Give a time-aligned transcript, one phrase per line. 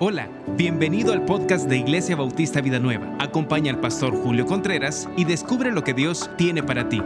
[0.00, 3.16] Hola, bienvenido al podcast de Iglesia Bautista Vida Nueva.
[3.20, 7.00] Acompaña al pastor Julio Contreras y descubre lo que Dios tiene para ti.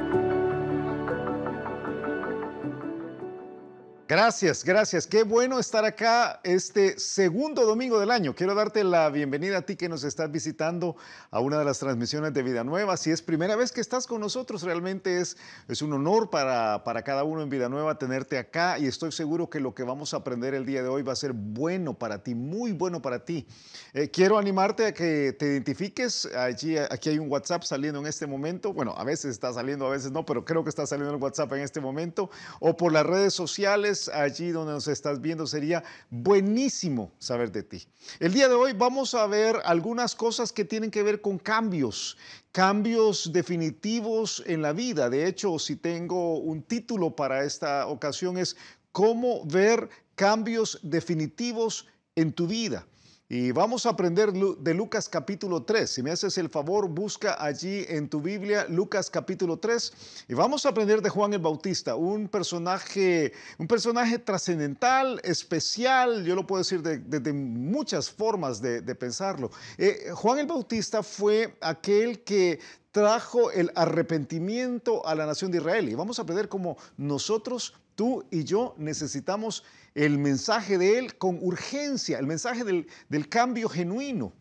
[4.09, 5.07] Gracias, gracias.
[5.07, 8.35] Qué bueno estar acá este segundo domingo del año.
[8.35, 10.97] Quiero darte la bienvenida a ti que nos estás visitando
[11.31, 12.97] a una de las transmisiones de Vida Nueva.
[12.97, 15.37] Si es primera vez que estás con nosotros, realmente es,
[15.69, 19.51] es un honor para, para cada uno en Vida Nueva tenerte acá y estoy seguro
[19.51, 22.23] que lo que vamos a aprender el día de hoy va a ser bueno para
[22.23, 23.47] ti, muy bueno para ti.
[23.93, 26.25] Eh, quiero animarte a que te identifiques.
[26.35, 28.73] Allí, aquí hay un WhatsApp saliendo en este momento.
[28.73, 31.53] Bueno, a veces está saliendo, a veces no, pero creo que está saliendo el WhatsApp
[31.53, 32.31] en este momento.
[32.59, 35.49] O por las redes sociales allí donde nos estás viendo.
[35.49, 37.89] Sería buenísimo saber de ti.
[38.21, 42.17] El día de hoy vamos a ver algunas cosas que tienen que ver con cambios,
[42.53, 45.11] cambios definitivos en la vida.
[45.11, 48.57] De hecho, si tengo un título para esta ocasión es
[48.93, 52.87] cómo ver cambios definitivos en tu vida.
[53.31, 55.91] Y vamos a aprender de Lucas capítulo 3.
[55.91, 59.93] Si me haces el favor, busca allí en tu Biblia Lucas capítulo 3
[60.29, 66.35] y vamos a aprender de Juan el Bautista, un personaje, un personaje trascendental, especial, yo
[66.35, 69.51] lo puedo decir de, muchas formas de, pensarlo.
[69.77, 72.61] Eh, Juan el Bautista fue aquel que
[72.93, 78.25] trajo el arrepentimiento a la nación de Israel y vamos a aprender cómo nosotros, tú
[78.31, 84.33] y yo necesitamos el mensaje de Él con urgencia, el mensaje del, del cambio genuino.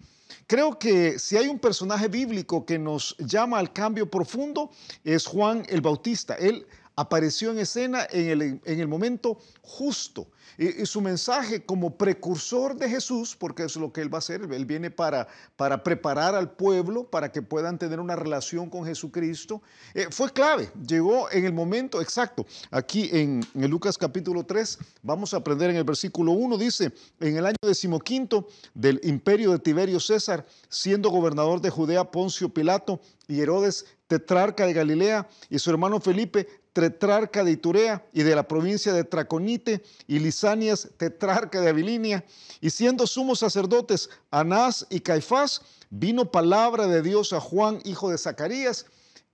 [0.47, 4.71] Creo que si hay un personaje bíblico que nos llama al cambio profundo,
[5.03, 6.35] es Juan el Bautista.
[6.35, 6.65] Él
[6.97, 10.27] apareció en escena en el, en el momento justo.
[10.57, 14.41] Y, su mensaje como precursor de Jesús, porque es lo que él va a hacer,
[14.41, 19.61] él viene para, para preparar al pueblo para que puedan tener una relación con Jesucristo,
[19.93, 22.47] eh, fue clave, llegó en el momento exacto.
[22.71, 27.37] Aquí en, en, Lucas capítulo 3 vamos a aprender en el versículo 1, dice, en
[27.37, 33.41] el año decimoquinto del imperio de Tiberio César, siendo gobernador de Judea Poncio Pilato y
[33.41, 38.93] Herodes tetrarca de Galilea, y su hermano Felipe, tetrarca de Iturea y de la provincia
[38.93, 42.23] de Traconite, y Lisanias, tetrarca de Abilinia,
[42.61, 48.19] y siendo sumos sacerdotes Anás y Caifás, vino palabra de Dios a Juan, hijo de
[48.19, 48.85] Zacarías,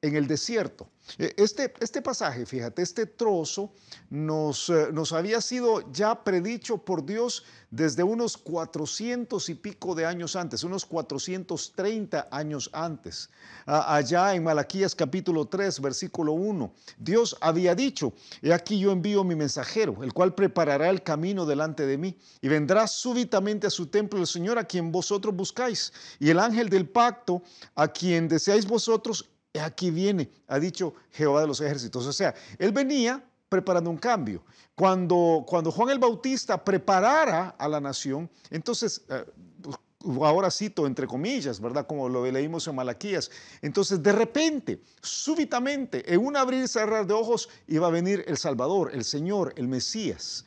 [0.03, 0.90] en el desierto.
[1.18, 3.72] Eh, este, este pasaje, fíjate, este trozo
[4.09, 10.06] nos, eh, nos había sido ya predicho por Dios desde unos 400 y pico de
[10.06, 13.30] años antes, unos 430 años antes.
[13.66, 19.36] allá en Malaquías capítulo 3, versículo 1, Dios había dicho, he aquí yo envío mi
[19.36, 24.19] mensajero, el cual preparará el camino delante de mí, y vendrá súbitamente a su templo
[24.19, 27.42] el Señor a quien vosotros buscáis, y el ángel del pacto
[27.74, 32.06] a quien deseáis vosotros, aquí viene, ha dicho Jehová de los ejércitos.
[32.06, 34.44] O sea, él venía preparando un cambio.
[34.75, 39.24] Cuando, cuando Juan el Bautista preparara a la nación, entonces, eh,
[40.22, 41.86] ahora cito entre comillas, ¿verdad?
[41.86, 43.30] Como lo leímos en Malaquías.
[43.62, 48.38] Entonces, de repente, súbitamente, en un abrir y cerrar de ojos, iba a venir el
[48.38, 50.46] Salvador, el Señor, el Mesías.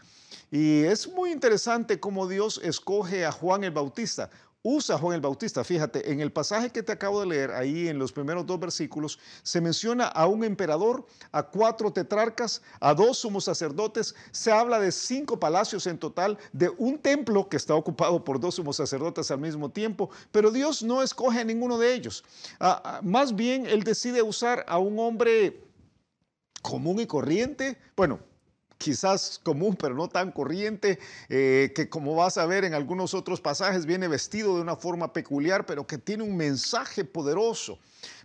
[0.50, 4.31] Y es muy interesante cómo Dios escoge a Juan el Bautista
[4.66, 5.62] usa Juan el Bautista.
[5.62, 9.19] Fíjate, en el pasaje que te acabo de leer, ahí en los primeros dos versículos,
[9.44, 14.91] se menciona a un emperador, a cuatro tetrarcas, a dos sumos sacerdotes, se habla de
[14.91, 19.38] cinco palacios en total, de un templo que está ocupado por dos sumos sacerdotes al
[19.38, 22.25] mismo tiempo, pero Dios no escoge a ninguno de ellos.
[22.59, 25.62] Ah, ah, más bien, Él decide usar a un hombre
[26.60, 28.19] común y corriente, bueno,
[28.79, 30.99] quizás común, pero no tan corriente,
[31.29, 35.13] eh, que como vas a ver en algunos otros pasajes, viene vestido de una forma
[35.13, 37.79] peculiar, pero que tiene un mensaje poderoso.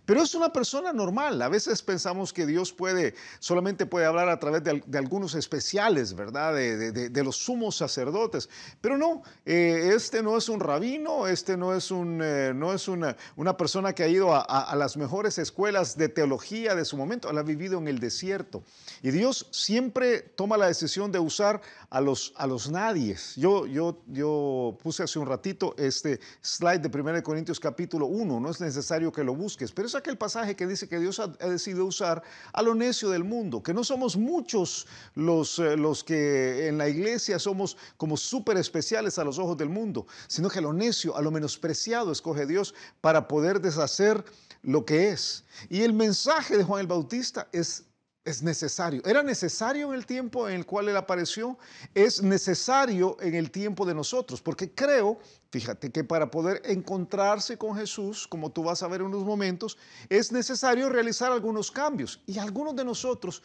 [0.04, 1.40] Pero es una persona normal.
[1.42, 6.54] A veces pensamos que Dios puede, solamente puede hablar a través de, algunos especiales, ¿verdad?
[6.54, 8.48] De, los sumos sacerdotes.
[8.80, 12.88] Pero no, eh, este no es un rabino, este no es, un, eh, no es
[12.88, 17.30] una, una, persona que ha ido a, las mejores escuelas de teología de su momento.
[17.30, 18.64] Él ha vivido en el desierto.
[19.02, 23.36] Y Dios siempre toma la decisión de usar a los, a los nadies.
[23.36, 28.40] Yo, yo, yo puse hace un ratito este slide de 1 Corintios capítulo 1.
[28.40, 31.28] No es necesario que lo busques, pero es aquel pasaje que dice que Dios ha,
[31.28, 32.22] decidido usar
[32.52, 36.88] a lo necio del mundo, que no somos muchos los, eh, los que en la
[36.88, 41.16] iglesia somos como súper especiales a los ojos del mundo, sino que a lo necio,
[41.16, 44.24] a lo menospreciado escoge Dios para poder deshacer
[44.62, 45.44] lo que es.
[45.68, 47.84] Y el mensaje de Juan el Bautista es
[48.24, 49.02] es necesario.
[49.04, 51.58] Era necesario en el tiempo en el cual Él apareció,
[51.94, 55.18] es necesario en el tiempo de nosotros, porque creo,
[55.50, 59.76] fíjate que para poder encontrarse con Jesús, como tú vas a ver en unos momentos,
[60.08, 62.20] es necesario realizar algunos cambios.
[62.26, 63.42] Y algunos de nosotros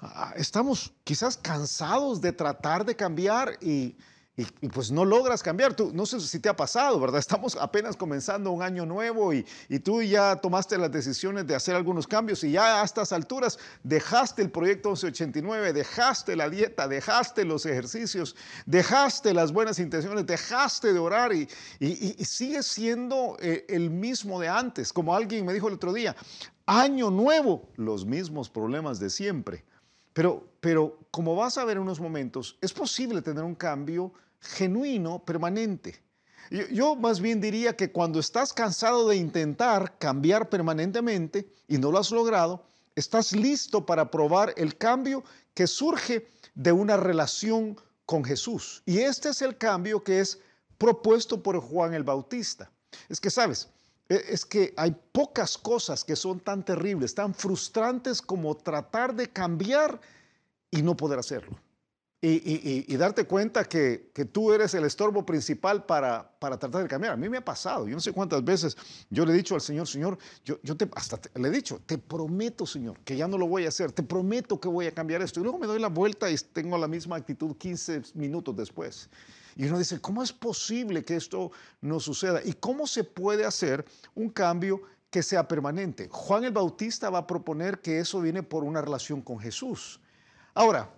[0.00, 3.96] ah, estamos quizás cansados de tratar de cambiar y,
[4.36, 5.74] y, pues no logras cambiar.
[5.74, 7.18] Tú, no sé si te ha pasado, ¿verdad?
[7.18, 11.74] Estamos apenas comenzando un año nuevo y, y, tú ya tomaste las decisiones de hacer
[11.74, 17.46] algunos cambios y ya a estas alturas dejaste el proyecto 1189, dejaste la dieta, dejaste
[17.46, 18.36] los ejercicios,
[18.66, 21.48] dejaste las buenas intenciones, dejaste de orar y,
[21.80, 24.92] y sigues siendo eh, el mismo de antes.
[24.92, 26.14] Como alguien me dijo el otro día,
[26.66, 29.64] año nuevo, los mismos problemas de siempre.
[30.16, 35.24] Pero, pero como vas a ver en unos momentos, es posible tener un cambio genuino,
[35.24, 36.06] permanente.
[36.70, 41.98] Yo, más bien diría que cuando estás cansado de intentar cambiar permanentemente y no lo
[41.98, 45.24] has logrado, estás listo para probar el cambio
[45.54, 48.82] que surge de una relación con Jesús.
[48.86, 50.38] Y este es el cambio que es
[50.78, 52.70] propuesto por Juan el Bautista.
[53.08, 53.68] Es que, ¿sabes?
[54.08, 59.28] E, es que hay pocas cosas que son tan terribles, tan frustrantes como tratar de
[59.28, 60.00] cambiar
[60.70, 61.58] y no poder hacerlo
[62.20, 67.12] y, darte cuenta que, tú eres el estorbo principal para, para, tratar de cambiar.
[67.12, 68.76] A mí me ha pasado, yo no sé cuántas veces
[69.10, 71.98] yo le he dicho al Señor, Señor, yo, yo te, hasta le he dicho, te
[71.98, 75.22] prometo, Señor, que ya no lo voy a hacer, te prometo que voy a cambiar
[75.22, 75.40] esto.
[75.40, 79.10] Y luego me doy la vuelta y tengo la misma actitud 15 minutos después.
[79.54, 82.40] Y uno dice, ¿cómo es posible que esto no suceda?
[82.44, 83.84] ¿Y cómo se puede hacer
[84.14, 86.08] un cambio que sea permanente?
[86.10, 90.00] Juan el Bautista va a proponer que eso viene por una relación con Jesús.
[90.52, 90.90] Ahora,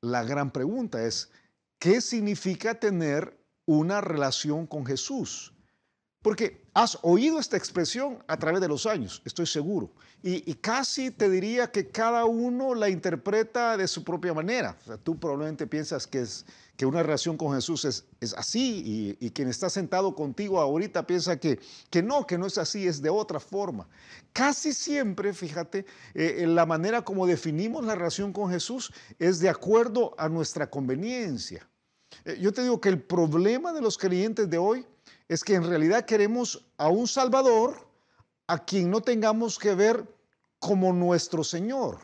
[0.00, 1.30] la gran pregunta es,
[1.78, 5.54] ¿qué significa tener una relación con Jesús?
[6.22, 9.90] Porque has oído esta expresión a través de los años, estoy seguro.
[10.22, 14.76] Y, casi te diría que cada uno la interpreta de su propia manera.
[15.02, 16.44] tú probablemente piensas que, es,
[16.76, 18.04] que una relación con Jesús es,
[18.36, 21.58] así y, quien está sentado contigo ahorita piensa que,
[21.88, 23.88] que no, que no es así, es de otra forma.
[24.34, 29.48] Casi siempre, fíjate, eh, en la manera como definimos la relación con Jesús es de
[29.48, 31.66] acuerdo a nuestra conveniencia.
[32.26, 34.84] Eh, yo te digo que el problema de los creyentes de hoy
[35.30, 37.88] es que en realidad queremos a un Salvador
[38.48, 40.04] a quien no tengamos que ver
[40.58, 42.00] como nuestro Señor.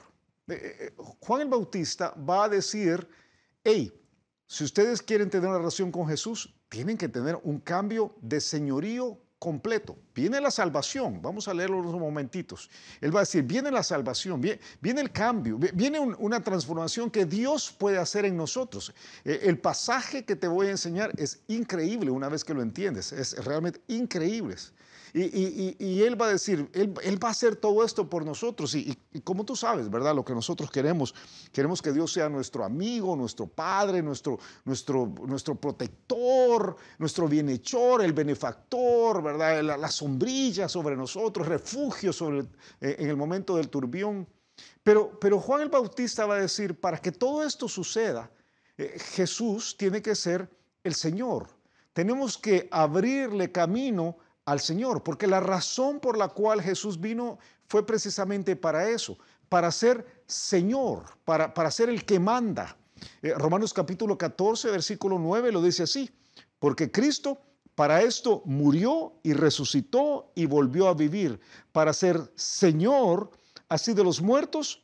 [0.46, 3.08] Eh, eh, eh, Juan el Bautista va a decir,
[3.64, 3.92] hey,
[4.46, 9.18] si ustedes quieren tener una relación con Jesús, tienen que tener un cambio de señorío
[9.46, 9.96] completo.
[10.12, 12.68] Viene la salvación, vamos a leerlo unos momentitos.
[13.00, 17.70] Él va a decir, viene la salvación, viene, el cambio, viene una transformación que Dios
[17.70, 18.92] puede hacer en nosotros.
[19.22, 23.44] el pasaje que te voy a enseñar es increíble una vez que lo entiendes, es
[23.44, 24.56] realmente increíble.
[25.18, 28.74] Y, Él va a decir, él, va a hacer todo esto por nosotros.
[28.74, 30.14] Y, como tú sabes, ¿verdad?
[30.14, 31.14] Lo que nosotros queremos,
[31.52, 38.12] queremos que Dios sea nuestro amigo, nuestro Padre, nuestro, nuestro, nuestro protector, nuestro bienhechor, el
[38.12, 39.62] benefactor, ¿verdad?
[39.62, 42.10] La, sombrilla sobre nosotros, refugio
[42.82, 44.28] eh, en el momento del turbión.
[44.82, 48.30] Pero, pero Juan el Bautista va a decir, para que todo esto suceda,
[48.76, 50.50] eh, Jesús tiene que ser
[50.84, 51.48] el Señor.
[51.94, 57.38] Tenemos que abrirle camino al Señor, porque la razón por la cual Jesús vino
[57.68, 62.76] fue precisamente para eso, para ser Señor, para, para ser el que manda.
[63.22, 66.10] Eh, Romanos capítulo 14, versículo 9 lo dice así,
[66.58, 67.40] porque Cristo
[67.74, 71.38] para esto murió y resucitó y volvió a vivir,
[71.72, 73.30] para ser Señor
[73.68, 74.82] así de los muertos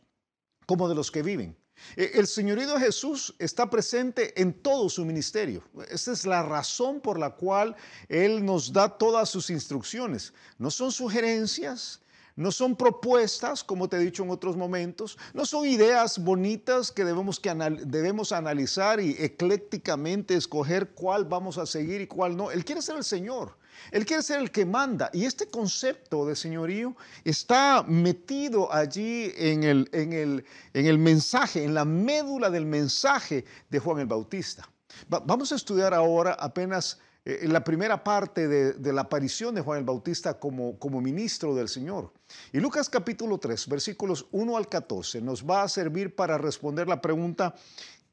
[0.66, 1.56] como de los que viven.
[1.96, 5.62] Eh, el señorío Jesús está presente en todo su ministerio.
[5.90, 7.76] Esa es la razón por la cual
[8.08, 10.32] Él nos da todas sus instrucciones.
[10.58, 12.00] No son sugerencias,
[12.36, 17.04] no son propuestas, como te he dicho en otros momentos, no son ideas bonitas que
[17.04, 22.50] debemos, que debemos analizar y eclécticamente escoger cuál vamos a seguir y cuál no.
[22.50, 23.56] Él quiere ser el Señor.
[23.90, 25.10] Él quiere ser el que manda.
[25.12, 31.64] Y este concepto de señorío está metido allí en el, en el, en el mensaje,
[31.64, 34.68] en la médula del mensaje de Juan el Bautista.
[35.08, 39.84] vamos a estudiar ahora apenas eh, la primera parte de, la aparición de Juan el
[39.84, 42.12] Bautista como, como ministro del Señor.
[42.52, 47.00] Y Lucas capítulo 3, versículos 1 al 14, nos va a servir para responder la
[47.00, 47.54] pregunta,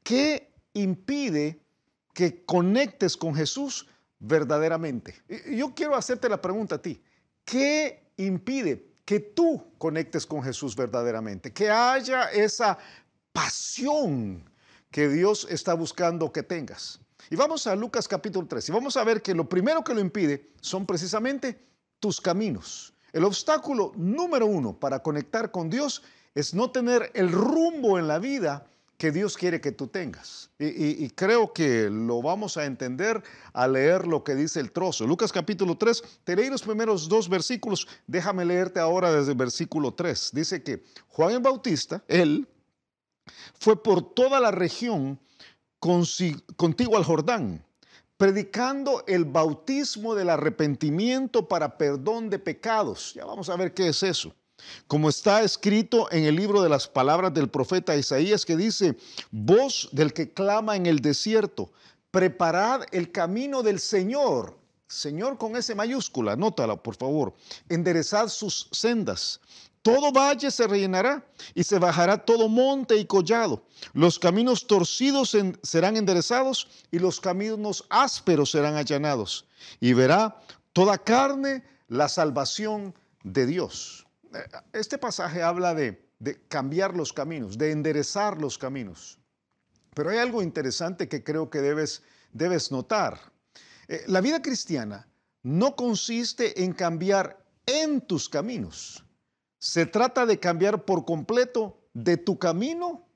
[0.04, 1.60] ¿qué impide
[2.14, 3.88] que conectes con Jesús
[4.20, 5.16] verdaderamente?
[5.50, 7.02] Yo quiero hacerte la pregunta a ti.
[7.44, 11.52] ¿Qué impide que tú conectes con Jesús verdaderamente?
[11.52, 12.78] Que haya esa
[13.32, 14.48] pasión
[14.90, 17.00] que Dios está buscando que tengas.
[17.30, 20.00] Y vamos a Lucas capítulo 3 y vamos a ver que lo primero que lo
[20.00, 21.60] impide son precisamente
[21.98, 22.94] tus caminos.
[23.12, 26.02] El obstáculo número uno para conectar con Dios
[26.34, 28.66] es no tener el rumbo en la vida
[29.00, 30.50] que Dios quiere que tú tengas.
[30.58, 33.22] Y, creo que lo vamos a entender
[33.54, 35.06] al leer lo que dice el trozo.
[35.06, 39.94] Lucas capítulo 3, te leí los primeros dos versículos, déjame leerte ahora desde el versículo
[39.94, 40.32] 3.
[40.34, 42.46] Dice que Juan el Bautista, él,
[43.58, 45.18] fue por toda la región
[45.78, 47.64] contigo al Jordán,
[48.18, 53.14] predicando el bautismo del arrepentimiento para perdón de pecados.
[53.14, 54.34] Ya vamos a ver qué es eso.
[54.86, 58.96] Como está escrito en el libro de las palabras del profeta Isaías que dice,
[59.30, 61.70] voz del que clama en el desierto,
[62.10, 64.58] preparad el camino del Señor.
[64.88, 67.34] Señor con S mayúscula, anótala por favor.
[67.68, 69.40] Enderezad sus sendas.
[69.82, 71.24] Todo valle se rellenará
[71.54, 73.62] y se bajará todo monte y collado.
[73.94, 79.46] Los caminos torcidos serán enderezados y los caminos ásperos serán allanados.
[79.80, 80.38] Y verá
[80.72, 84.06] toda carne la salvación de Dios.
[84.72, 86.08] Este pasaje habla de,
[86.48, 89.18] cambiar los caminos, de enderezar los caminos.
[89.94, 93.18] Pero hay algo interesante que creo que debes, debes notar.
[93.88, 95.08] Eh, la vida cristiana
[95.42, 99.04] no consiste en cambiar en tus caminos
[99.60, 103.06] se trata de cambiar por completo de tu camino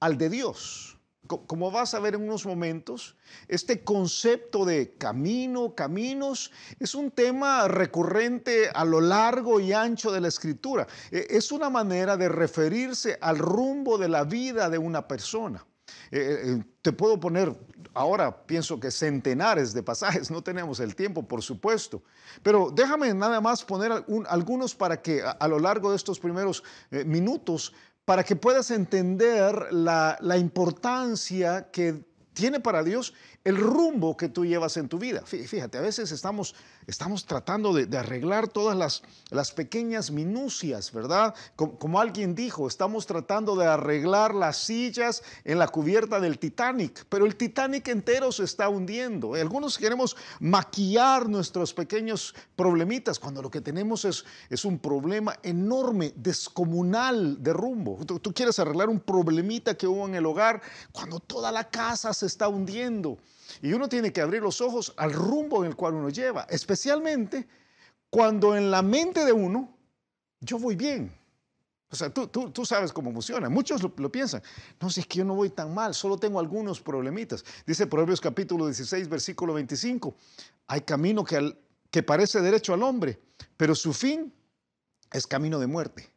[0.00, 0.98] al de Dios.
[1.38, 3.16] Como vas a ver en unos momentos,
[3.48, 10.20] este concepto de camino, caminos, es un tema recurrente a lo largo y ancho de
[10.20, 10.86] la escritura.
[11.10, 15.64] E, es una manera de referirse al rumbo de la vida de una persona.
[16.10, 17.54] Eh, eh, te puedo poner,
[17.94, 22.02] ahora pienso que centenares de pasajes, no tenemos el tiempo, por supuesto,
[22.42, 23.92] pero déjame nada más poner
[24.28, 27.74] algunos para que a, lo largo de estos primeros eh, minutos,
[28.10, 32.02] para que puedas entender la, importancia que
[32.32, 35.22] tiene para Dios el rumbo que tú llevas en tu vida.
[35.24, 36.54] Fíjate, a veces estamos,
[36.86, 41.34] estamos tratando de, arreglar todas las, las, pequeñas minucias, ¿verdad?
[41.56, 47.24] Como, alguien dijo, estamos tratando de arreglar las sillas en la cubierta del Titanic, pero
[47.24, 49.34] el Titanic entero se está hundiendo.
[49.34, 56.12] Algunos queremos maquillar nuestros pequeños problemitas cuando lo que tenemos es, es un problema enorme,
[56.14, 58.04] descomunal de rumbo.
[58.04, 60.60] Tú, tú quieres arreglar un problemita que hubo en el hogar
[60.92, 63.18] cuando toda la casa se está hundiendo.
[63.62, 67.46] Y uno tiene que abrir los ojos al rumbo en el cual uno lleva, especialmente
[68.10, 69.76] cuando en la mente de uno
[70.40, 71.12] yo voy bien.
[71.92, 73.48] O sea, tú, tú, sabes cómo funciona.
[73.48, 74.42] Muchos lo, piensan.
[74.80, 77.44] No, si es que yo no voy tan mal, solo tengo algunos problemitas.
[77.66, 80.14] Dice Proverbios capítulo 16, versículo 25.
[80.68, 81.58] Hay camino que,
[81.90, 83.18] que parece derecho al hombre,
[83.56, 84.32] pero su fin
[85.12, 86.08] es camino de muerte.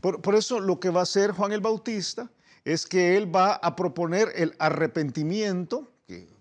[0.00, 2.30] Por, por eso lo que va a hacer Juan el Bautista
[2.64, 5.89] es que él va a proponer el arrepentimiento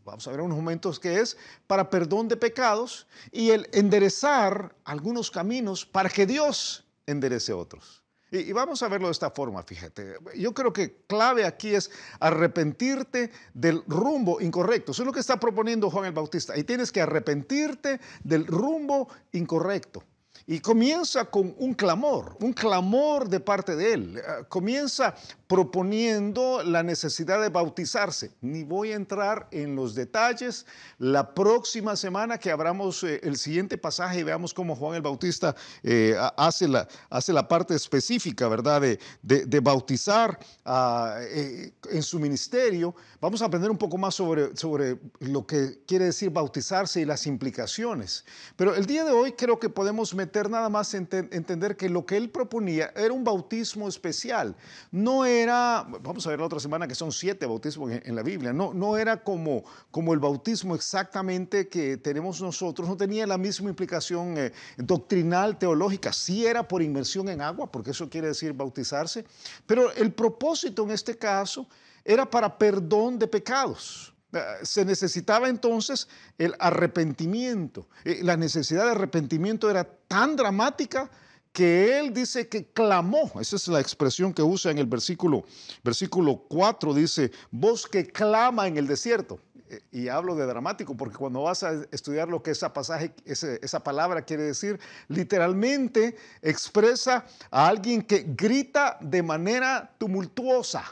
[0.09, 1.37] vamos a ver unos momentos que es
[1.67, 8.03] para perdón de pecados y el enderezar algunos caminos para que Dios enderece otros.
[8.31, 10.17] Y, vamos a verlo de esta forma, fíjate.
[10.35, 11.89] Yo creo que clave aquí es
[12.19, 14.91] arrepentirte del rumbo incorrecto.
[14.91, 16.55] Eso es lo que está proponiendo Juan el Bautista.
[16.55, 20.03] Y tienes que arrepentirte del rumbo incorrecto.
[20.45, 24.17] Y comienza con un clamor, un clamor de parte de él.
[24.17, 25.15] Eh, comienza
[25.49, 28.29] proponiendo la necesidad de bautizarse.
[28.39, 30.67] Ni voy a entrar en los detalles.
[30.99, 35.55] La próxima semana que abramos eh, el siguiente pasaje y veamos cómo Juan el Bautista
[35.81, 38.79] eh, hace, la, hace la parte específica, ¿verdad?
[38.79, 44.55] De, de, bautizar ah, eh, en su ministerio, vamos a aprender un poco más sobre,
[44.55, 48.23] sobre lo que quiere decir bautizarse y las implicaciones.
[48.55, 52.05] Pero el día de hoy creo que podemos meter nada más en entender que lo
[52.05, 54.55] que él proponía era un bautismo especial.
[54.91, 58.23] No es era, vamos a ver la otra semana que son siete bautismos en, la
[58.23, 63.37] Biblia, no, no era como, como el bautismo exactamente que tenemos nosotros, no tenía la
[63.37, 68.53] misma implicación eh, doctrinal, teológica, sí era por inmersión en agua, porque eso quiere decir
[68.53, 69.25] bautizarse,
[69.65, 71.67] pero el propósito en este caso
[72.03, 74.13] era para perdón de pecados.
[74.31, 77.87] Eh, se necesitaba entonces el arrepentimiento.
[78.03, 81.09] Eh, la necesidad de arrepentimiento era tan dramática
[81.51, 85.43] que él dice que clamó, esa es la expresión que usa en el versículo,
[85.83, 89.39] versículo 4, dice, voz que clama en el desierto.
[89.69, 93.83] Eh, y hablo de dramático porque cuando vas a estudiar lo que esa pasaje, esa
[93.83, 100.83] palabra quiere decir, literalmente expresa a alguien que grita de manera tumultuosa.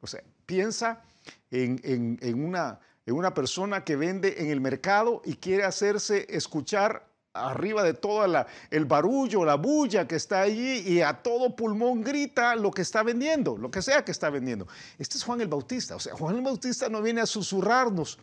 [0.00, 1.02] O sea, piensa
[1.50, 2.44] en
[3.06, 8.24] una persona que vende en el mercado y quiere hacerse escuchar arriba de todo
[8.70, 13.02] el barullo, la bulla que está allí y a todo pulmón grita lo que está
[13.02, 14.66] vendiendo, lo que sea que está vendiendo.
[14.98, 15.96] Este es Juan el Bautista.
[15.96, 18.18] O sea, Juan el Bautista no viene a susurrarnos,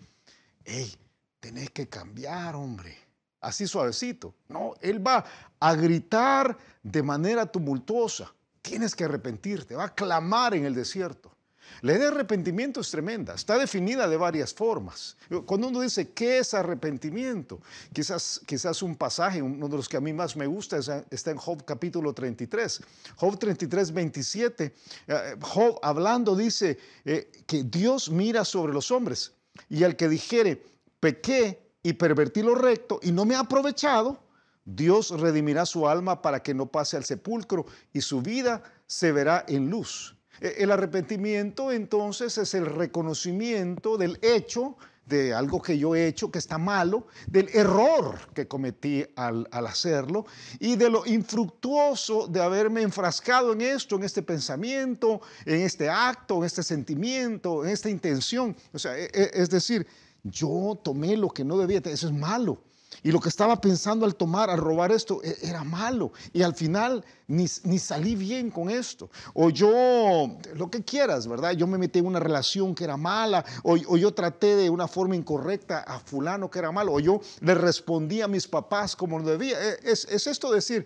[0.64, 0.94] hey,
[1.40, 2.98] tenés que cambiar, hombre,
[3.42, 4.36] así suavecito.
[4.48, 5.26] No, él va
[5.60, 8.34] a gritar de manera tumultuosa.
[8.62, 11.32] Tienes que arrepentirte, va a clamar en el desierto.
[11.82, 15.18] La idea de arrepentimiento es tremenda, está definida de varias formas.
[15.46, 17.60] Cuando uno dice, ¿qué es arrepentimiento?
[17.94, 20.78] Quizás, quizás un pasaje, uno de los que a mí más me gusta,
[21.10, 22.82] está en Job capítulo 33.
[23.16, 24.76] Job 33, 27.
[25.08, 29.34] Eh, Job hablando dice eh, que Dios mira sobre los hombres
[29.70, 30.64] y al que dijere,
[31.00, 34.20] pequé, y pervertí lo recto y no me ha aprovechado,
[34.66, 39.46] Dios redimirá su alma para que no pase al sepulcro y su vida se verá
[39.48, 40.16] en luz.
[40.42, 44.78] E, el arrepentimiento entonces es el reconocimiento del hecho
[45.10, 49.66] de algo que yo he hecho que está malo, del error que cometí al, al,
[49.66, 50.26] hacerlo
[50.60, 56.38] y de lo infructuoso de haberme enfrascado en esto, en este pensamiento, en este acto,
[56.38, 58.56] en este sentimiento, en esta intención.
[58.72, 59.88] O sea, e, e, es decir,
[60.24, 62.62] yo tomé lo que no debía, eso es malo.
[63.04, 66.12] Y lo que estaba pensando al tomar, al robar esto, e, era malo.
[66.34, 69.10] Y al final ni, salí bien con esto.
[69.34, 71.52] O yo, lo que quieras, ¿verdad?
[71.52, 73.46] Yo me metí en una relación que era mala.
[73.64, 76.94] O, yo traté de una forma incorrecta a fulano que era malo.
[76.94, 79.58] O yo le respondí a mis papás como debía.
[79.62, 80.86] E, es, es esto decir,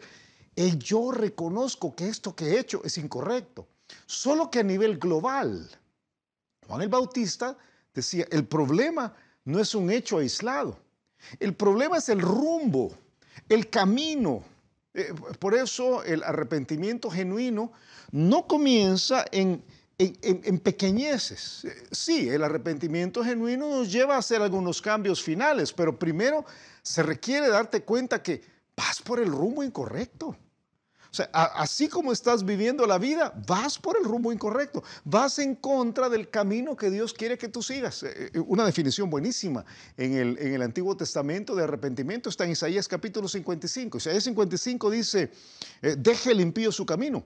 [0.78, 3.68] yo reconozco que esto que he hecho es incorrecto.
[4.06, 5.70] Solo que a nivel global,
[6.68, 7.58] Juan el Bautista
[7.94, 9.14] decía, el problema
[9.46, 10.83] no es un hecho aislado.
[11.40, 12.92] El problema es el rumbo,
[13.50, 14.44] el camino.
[14.94, 17.72] Eh, por eso el arrepentimiento genuino
[18.12, 19.64] no comienza en,
[19.98, 21.66] en, pequeñeces.
[21.66, 26.46] Eh, sí, el arrepentimiento genuino nos lleva a hacer algunos cambios finales, pero primero
[26.82, 28.42] se requiere darte cuenta que
[28.76, 30.36] vas por el rumbo incorrecto.
[31.14, 35.54] O sea, así como estás viviendo la vida, vas por el rumbo incorrecto, vas en
[35.54, 38.02] contra del camino que Dios quiere que tú sigas.
[38.02, 39.64] Eh, eh, una definición buenísima
[39.96, 44.00] en el, Antiguo Testamento de arrepentimiento está en Isaías capítulo 55.
[44.00, 45.32] Isaías 55 dice,
[45.84, 47.24] eh, deje el impío su camino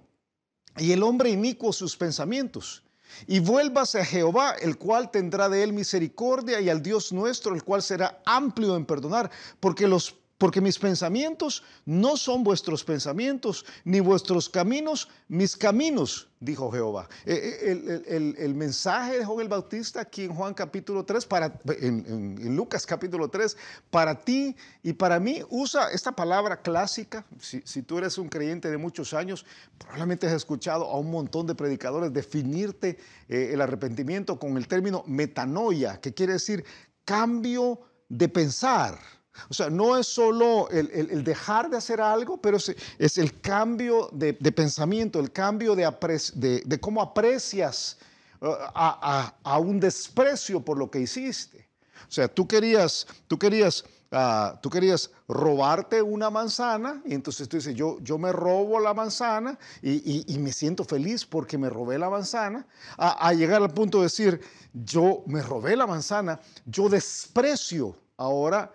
[0.76, 2.84] y el hombre inicuo sus pensamientos.
[3.26, 7.64] Y vuélvase a Jehová, el cual tendrá de él misericordia, y al Dios nuestro, el
[7.64, 14.00] cual será amplio en perdonar, porque los porque mis pensamientos no son vuestros pensamientos, ni
[14.00, 17.10] vuestros caminos mis caminos, dijo Jehová.
[17.26, 22.56] Eh, eh, el, mensaje de Juan el Bautista aquí en Juan capítulo 3, para, en,
[22.56, 23.58] Lucas capítulo 3,
[23.90, 27.26] para ti y para mí, usa esta palabra clásica.
[27.40, 29.46] Si, tú eres un creyente de muchos años,
[29.78, 35.04] probablemente has escuchado a un montón de predicadores definirte eh, el arrepentimiento con el término
[35.08, 36.64] metanoia, que quiere decir
[37.06, 39.17] cambio de pensar
[39.50, 44.34] o sea, no es solo el, dejar de hacer algo, pero es, el cambio de,
[44.34, 47.98] pensamiento, el cambio de, cómo aprecias
[48.42, 51.68] uh, a, un desprecio por lo que hiciste.
[52.08, 57.58] O sea, tú querías, tú querías, ah, tú querías robarte una manzana y entonces tú
[57.58, 62.10] dices, yo, yo me robo la manzana y, me siento feliz porque me robé la
[62.10, 62.66] manzana,
[62.98, 64.42] a llegar al punto de decir,
[64.74, 68.72] yo me robé la manzana, yo desprecio ahora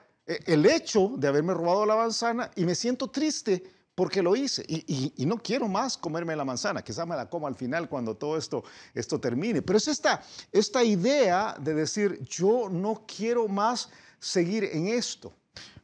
[0.47, 3.63] el hecho de haberme robado la manzana y me siento triste
[3.95, 7.55] porque lo hice y, no quiero más comerme la manzana, quizá me la coma al
[7.55, 8.65] final cuando todo esto,
[8.95, 9.61] esto termine.
[9.61, 15.35] Pero es esta, esta idea de decir, yo no quiero más seguir en esto.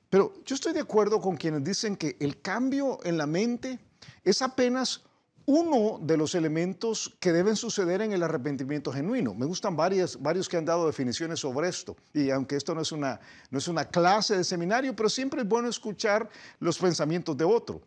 [0.09, 3.79] Pero yo estoy de acuerdo con quienes dicen que el cambio en la mente
[4.25, 5.03] es apenas
[5.49, 9.33] uno de los elementos que deben suceder en el arrepentimiento genuino.
[9.33, 11.97] Me gustan varias, varios que han dado definiciones sobre esto.
[12.13, 13.19] Y aunque esto no es, una,
[13.51, 16.29] no es una clase de seminario, pero siempre es bueno escuchar
[16.61, 17.81] los pensamientos de otro.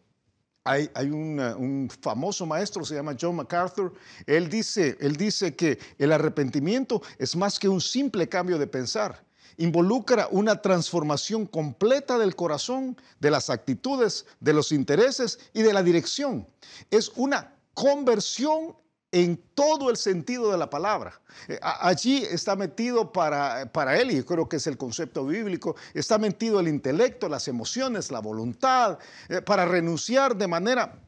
[0.64, 3.94] Hay, un famoso maestro, se llama John MacArthur.
[4.26, 9.24] Él dice, él dice que el arrepentimiento es más que un simple cambio de pensar
[9.62, 15.84] involucra una transformación completa del corazón, de las actitudes, de los intereses y de la
[15.84, 16.48] dirección.
[16.90, 18.76] Es una conversión
[19.12, 21.22] en todo el sentido de la palabra.
[21.48, 25.76] Eh, allí está metido para, para él, y yo creo que es el concepto bíblico,
[25.94, 28.98] está metido el intelecto, las emociones, la voluntad,
[29.30, 31.00] eh, para renunciar de manera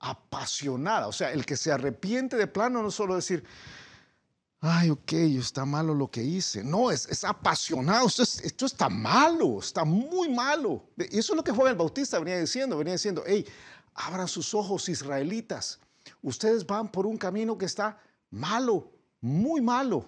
[0.00, 1.06] apasionada.
[1.06, 3.44] O sea, el que se arrepiente de plano no solo decir,
[4.60, 6.62] ay, ok, está malo lo que hice.
[6.62, 10.84] No, es, apasionado, esto, está malo, está muy malo.
[10.98, 13.46] Y eso es lo que Juan el Bautista venía diciendo, venía diciendo, hey,
[13.94, 15.80] abran sus ojos israelitas,
[16.22, 17.98] ustedes van por un camino que está
[18.30, 20.04] malo, muy malo,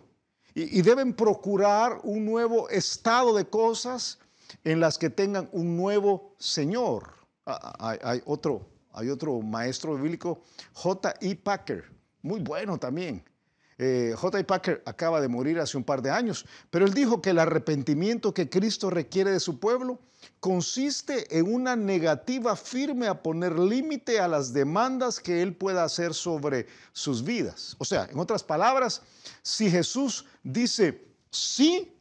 [0.55, 4.19] y, deben procurar un nuevo estado de cosas
[4.65, 7.15] en las que tengan un nuevo Señor.
[7.47, 10.43] Ah, ah, hay, otro, hay otro maestro bíblico,
[10.75, 11.15] J.
[11.23, 11.37] E.
[11.37, 13.25] Packer, muy bueno también
[13.79, 14.45] eh, J.
[14.45, 18.35] Packer acaba de morir hace un par de años, pero él dijo que el arrepentimiento
[18.35, 19.99] que Cristo requiere de su pueblo
[20.41, 26.15] consiste en una negativa firme a poner límite a las demandas que él pueda hacer
[26.15, 27.77] sobre sus vidas.
[27.79, 29.03] O sea, en otras palabras,
[29.43, 31.97] si Jesús dice sí,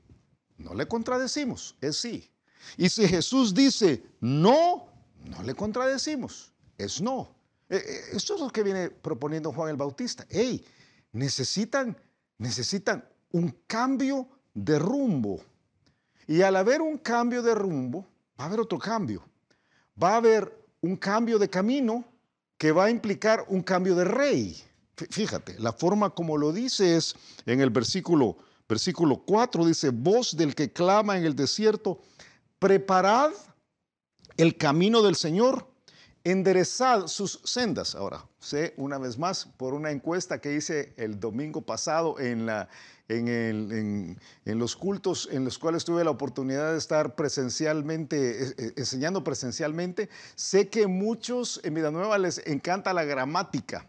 [0.58, 2.30] no le contradecimos, es sí.
[2.78, 4.88] Y si Jesús dice no,
[5.26, 7.36] no le contradecimos, es no.
[7.70, 10.26] Eh, eh, esto es lo que viene proponiendo Juan el Bautista.
[10.30, 10.64] Hey,
[11.12, 11.98] necesitan,
[12.38, 15.42] necesitan un cambio de rumbo.
[16.28, 18.08] Y al haber un cambio de rumbo,
[18.40, 19.24] va a haber otro cambio.
[20.02, 22.06] Va a haber un cambio de camino
[22.58, 24.64] que va a implicar un cambio de rey.
[24.96, 28.38] Fíjate, la forma como lo dice es en el versículo,
[28.70, 32.00] versículo 4, dice, voz del que clama en el desierto,
[32.60, 33.32] preparad
[34.38, 35.71] el camino del Señor,
[36.24, 37.96] enderezad sus sendas.
[37.96, 42.46] Ahora, sé una vez más por una encuesta que hice el domingo pasado en,
[44.46, 50.10] los cultos en los cuales tuve la oportunidad de estar presencialmente, eh, eh, enseñando presencialmente,
[50.36, 53.86] sé que muchos en Vida Nueva les encanta la gramática.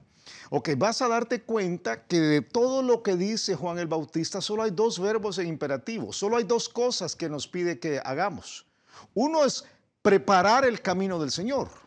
[0.51, 4.63] Ok, vas a darte cuenta que de todo lo que dice Juan el Bautista, solo
[4.63, 8.67] hay dos verbos en imperativo, solo hay dos cosas que nos pide que hagamos.
[9.15, 9.65] Uno es
[10.03, 11.82] preparar el camino del Señor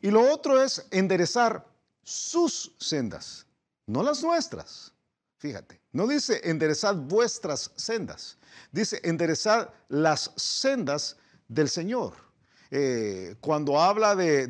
[0.00, 1.66] y lo otro es enderezar
[2.02, 3.46] sus sendas,
[3.86, 4.92] no las nuestras.
[5.38, 8.36] Fíjate, no dice enderezad vuestras sendas,
[8.72, 11.16] dice enderezad las sendas
[11.48, 12.29] del Señor.
[12.72, 14.46] Eh, cuando habla de,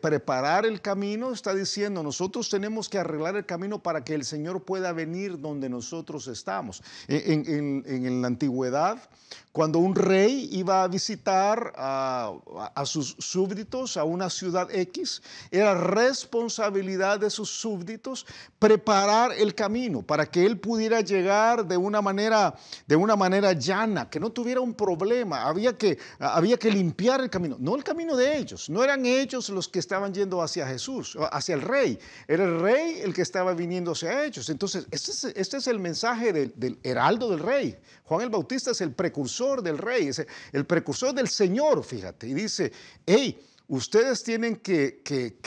[0.00, 4.62] preparar el camino, está diciendo, nosotros tenemos que arreglar el camino para que el Señor
[4.62, 6.82] pueda venir donde nosotros estamos.
[7.08, 8.98] En, la antigüedad,
[9.50, 17.18] cuando un rey iba a visitar a, sus súbditos a una ciudad X, era responsabilidad
[17.18, 18.24] de sus súbditos
[18.58, 22.54] preparar el camino para que él pudiera llegar de una manera,
[23.58, 25.42] llana, que no tuviera un problema.
[25.42, 28.68] Había que limpiar el camino, no el camino de ellos.
[28.68, 31.98] No eran ellos los que estaban yendo hacia Jesús, hacia el rey.
[32.28, 34.50] Era el rey el que estaba viniendo hacia ellos.
[34.50, 37.74] Entonces, este es, este es el mensaje del, del heraldo del rey.
[38.04, 42.28] Juan el Bautista es el precursor del rey, es el precursor del Señor, fíjate.
[42.28, 42.70] Y dice,
[43.06, 45.38] hey, ustedes tienen que, que,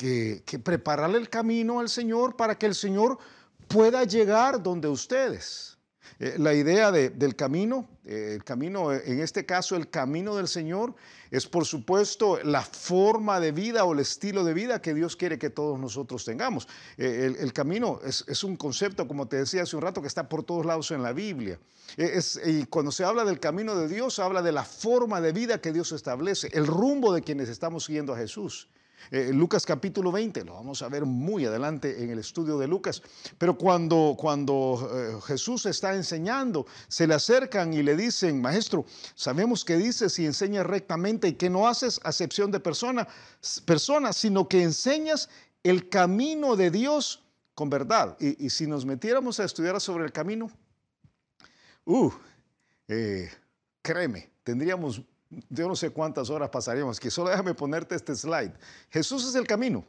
[0.44, 3.20] que, prepararle el camino al Señor para que el Señor
[3.68, 5.77] pueda llegar donde ustedes.
[6.20, 10.96] Eh, la idea del camino, eh, el camino, en este caso el camino del Señor,
[11.32, 15.38] es por supuesto la forma de vida o el estilo de vida que Dios quiere
[15.38, 16.68] que todos nosotros tengamos.
[16.98, 20.44] Eh, el, camino es, un concepto, como te decía hace un rato, que está por
[20.44, 21.60] todos lados en la Biblia.
[21.98, 25.60] Eh, y cuando se habla del camino de Dios, habla de la forma de vida
[25.60, 28.70] que Dios establece, el rumbo de quienes estamos siguiendo a Jesús.
[29.12, 33.02] Eh, Lucas capítulo 20, lo vamos a ver muy adelante en el estudio de Lucas,
[33.38, 39.64] pero cuando, cuando eh, Jesús está enseñando, se le acercan y le dicen, maestro, sabemos
[39.64, 43.08] que dices y enseñas rectamente y que no haces acepción de persona,
[43.66, 45.30] personas, sino que enseñas
[45.64, 48.18] el camino de Dios con verdad.
[48.20, 50.52] Y, si nos metiéramos a estudiar sobre el camino,
[51.86, 52.12] uh,
[52.88, 53.30] eh,
[53.82, 55.02] créeme, tendríamos
[55.50, 58.54] yo no sé cuántas horas pasaríamos aquí, solo déjame ponerte este slide.
[58.90, 59.86] Jesús es el camino,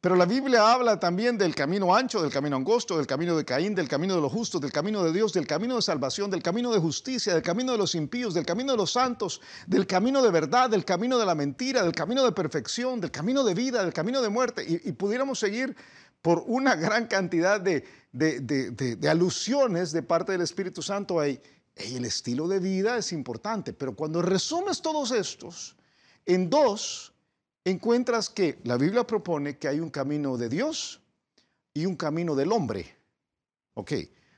[0.00, 3.74] pero la Biblia habla también del camino ancho, del camino angosto, del camino de Caín,
[3.74, 6.70] del camino de los justos, del camino de Dios, del camino de salvación, del camino
[6.70, 10.30] de justicia, del camino de los impíos, del camino de los santos, del camino de
[10.30, 13.92] verdad, del camino de la mentira, del camino de perfección, del camino de vida, del
[13.92, 14.64] camino de muerte.
[14.68, 15.74] Y, pudiéramos seguir
[16.22, 21.40] por una gran cantidad de, de alusiones de parte del Espíritu Santo ahí
[21.76, 25.76] el estilo de vida es importante, pero cuando resumes todos estos
[26.24, 27.12] en dos,
[27.64, 31.00] encuentras que la Biblia propone que hay un camino de Dios
[31.74, 32.96] y un camino del hombre.
[33.74, 33.92] Ok,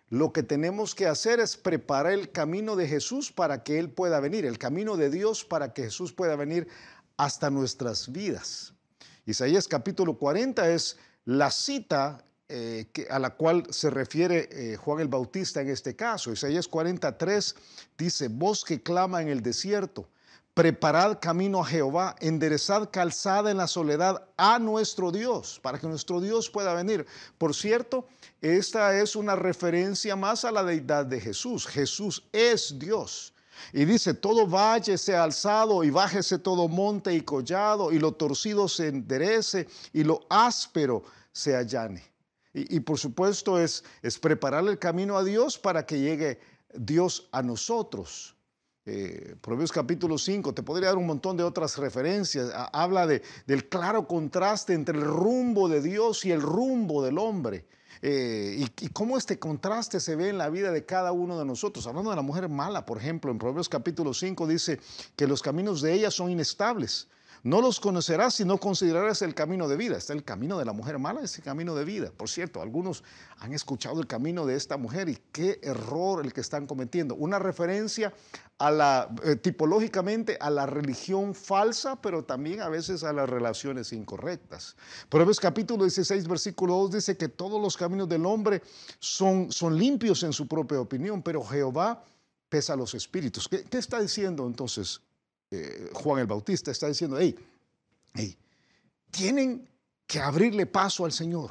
[0.09, 4.19] lo que tenemos que hacer es preparar el camino de Jesús para que Él pueda
[4.21, 6.67] venir, el camino de Dios para que Jesús pueda venir
[7.17, 8.75] hasta nuestras vidas.
[9.27, 15.09] Isaías capítulo 40 es la cita eh, a la cual se refiere eh, Juan el
[15.09, 16.33] Bautista en este caso.
[16.33, 17.55] Isaías 43
[17.99, 20.09] dice, voz que clama en el desierto,
[20.55, 26.21] preparad camino a Jehová, enderezad calzada en la soledad a nuestro Dios, para que nuestro
[26.21, 27.07] Dios pueda venir.
[27.37, 28.09] Por cierto,
[28.41, 31.67] esta es una referencia más a la deidad de Jesús.
[31.67, 33.35] Jesús es Dios.
[33.73, 38.69] Y dice, todo valle sea alzado y bájese todo monte y collado, y lo torcido
[38.69, 42.03] se enderece y lo áspero se allane.
[42.69, 46.41] Y, por supuesto es, es preparar el camino a Dios para que llegue
[46.75, 48.37] Dios a nosotros.
[48.87, 52.51] Eh, Proverbios capítulo 5, te podría dar un montón de otras referencias.
[52.73, 57.67] Habla de, del claro contraste entre el rumbo de Dios y el rumbo del hombre.
[58.01, 61.45] Eh, y, y, cómo este contraste se ve en la vida de cada uno de
[61.45, 61.87] nosotros.
[61.87, 64.81] Hablando de la mujer mala, por ejemplo, en Proverbios capítulo 5 dice
[65.17, 67.09] que los caminos de ella son inestables.
[67.43, 69.97] No los conocerás si no considerarás el camino de vida.
[69.97, 72.11] Está el camino de la mujer mala, ese camino de vida.
[72.17, 73.05] Por cierto, algunos
[73.39, 77.15] han escuchado el camino de esta mujer y qué error el que están cometiendo.
[77.15, 78.13] Una referencia
[78.59, 83.93] a la, eh, tipológicamente a la religión falsa, pero también a veces a las relaciones
[83.93, 84.77] incorrectas.
[85.09, 88.63] Proverbios capítulo 16, versículo 2 dice que todos los caminos del hombre
[88.99, 92.03] son, son limpios en su propia opinión, pero Jehová
[92.49, 93.49] pesa los espíritus.
[93.49, 95.03] ¿Qué, está diciendo entonces
[95.51, 96.71] eh, Juan el Bautista?
[96.71, 97.35] Está diciendo, hey,
[98.15, 98.37] hey,
[99.11, 99.69] tienen
[100.07, 101.51] que abrirle paso al Señor.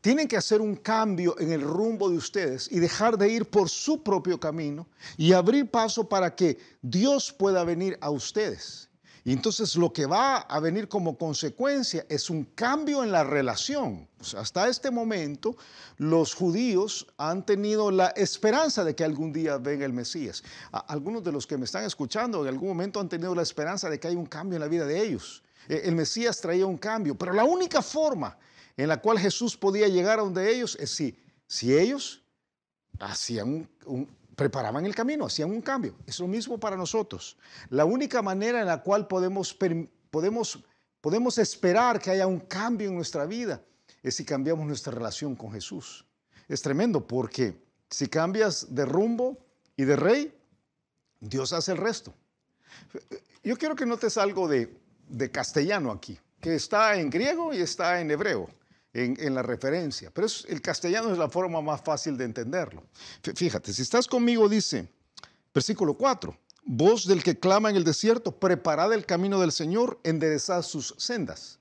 [0.00, 3.68] Tienen que hacer un cambio en el rumbo de ustedes y dejar de ir por
[3.68, 4.86] su propio camino
[5.16, 8.88] y abrir paso para que Dios pueda venir a ustedes.
[9.24, 14.08] Y entonces lo que va a venir como consecuencia es un cambio en la relación.
[14.36, 15.56] hasta este momento
[15.98, 20.42] los judíos han tenido la esperanza de que algún día venga el Mesías.
[20.72, 24.00] algunos de los que me están escuchando en algún momento han tenido la esperanza de
[24.00, 25.44] que hay un cambio en la vida de ellos.
[25.68, 28.36] E, el Mesías traía un cambio, pero la única forma
[28.76, 32.24] en la cual Jesús podía llegar a donde ellos es si, si ellos
[32.98, 35.96] hacían un preparaban el camino, hacían un cambio.
[36.06, 37.36] Es lo mismo para nosotros.
[37.68, 39.56] La única manera en la cual podemos,
[40.10, 40.58] podemos,
[41.00, 43.62] podemos esperar que haya un cambio en nuestra vida
[44.02, 46.04] es si cambiamos nuestra relación con Jesús.
[46.48, 49.38] Es tremendo porque si cambias de rumbo
[49.76, 50.34] y de rey,
[51.20, 52.12] Dios hace el resto.
[53.44, 54.76] Yo quiero que notes algo de,
[55.08, 58.48] de castellano aquí, que está en griego y está en hebreo
[58.94, 62.84] en, la referencia, pero el castellano es la forma más fácil de entenderlo.
[63.34, 64.88] Fíjate, si estás conmigo, dice,
[65.54, 70.62] versículo 4, voz del que clama en el desierto, preparad el camino del Señor, enderezad
[70.62, 71.58] sus sendas.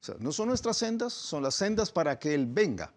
[0.00, 2.92] O sea, no son nuestras sendas, son las sendas para que Él venga.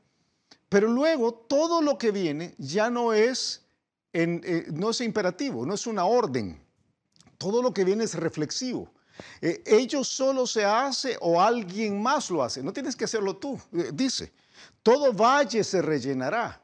[0.70, 3.64] Pero luego todo lo que viene ya no es,
[4.14, 6.62] eh, no es imperativo, no es una orden.
[7.40, 8.92] Todo lo que viene es reflexivo.
[9.42, 12.64] Eh, ellos solo se hace o alguien más lo hace.
[12.64, 13.60] No tienes que hacerlo tú.
[13.74, 14.32] Eh, dice,
[14.84, 16.62] todo valle se rellenará.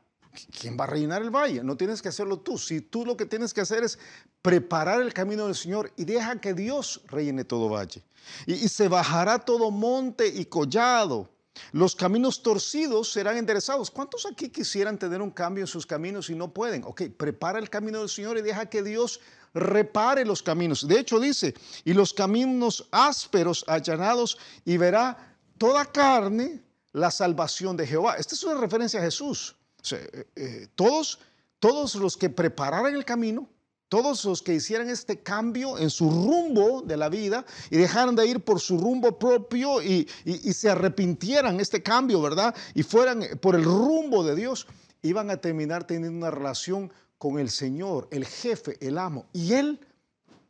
[0.60, 1.64] ¿Quién va a rellenar el valle?
[1.64, 2.58] No tienes que hacerlo tú.
[2.58, 3.98] Si tú lo que tienes que hacer es
[4.42, 8.04] preparar el camino del Señor y deja que Dios rellene todo valle.
[8.46, 11.30] Y se bajará todo monte y collado.
[11.72, 13.92] Los caminos torcidos serán enderezados.
[13.92, 16.84] ¿Cuántos aquí quisieran tener un cambio en sus caminos y no pueden?
[16.84, 19.20] Ok, prepara el camino del Señor y deja que Dios
[19.54, 20.88] repare los caminos.
[20.88, 26.62] De hecho dice, y los caminos ásperos allanados y verá toda carne
[26.94, 28.16] la salvación de Jehová.
[28.16, 29.56] Esta es una referencia a Jesús.
[29.92, 31.20] Eh, eh, todos,
[31.60, 33.48] todos los que prepararan el camino,
[33.90, 38.26] todos los que hicieran este cambio en su rumbo de la vida y dejaran de
[38.28, 40.08] ir por su rumbo propio y,
[40.54, 42.56] se arrepintieran este cambio, ¿verdad?
[42.74, 44.68] Y fueran por el rumbo de Dios,
[45.02, 49.80] iban a terminar teniendo una relación con el Señor, el jefe, el amo, y Él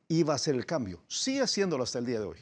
[0.08, 1.02] iba a hacer el cambio.
[1.08, 2.38] Sigue haciéndolo hasta el día de hoy.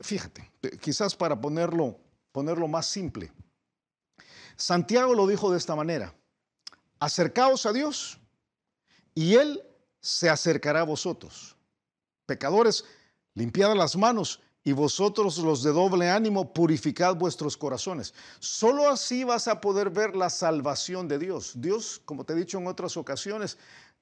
[0.00, 1.98] Fíjate, quizás para ponerlo,
[2.32, 3.32] ponerlo más simple.
[4.56, 6.14] Santiago lo dijo de esta manera,
[7.00, 8.20] acercaos a Dios
[9.14, 9.62] y Él
[10.04, 11.56] se acercará a vosotros.
[12.26, 12.84] Pecadores,
[13.32, 18.12] limpiad las manos y vosotros los de doble ánimo, purificad vuestros corazones.
[18.38, 21.52] Solo así vas a poder ver la salvación de Dios.
[21.56, 23.56] Dios, como te he dicho en otras ocasiones,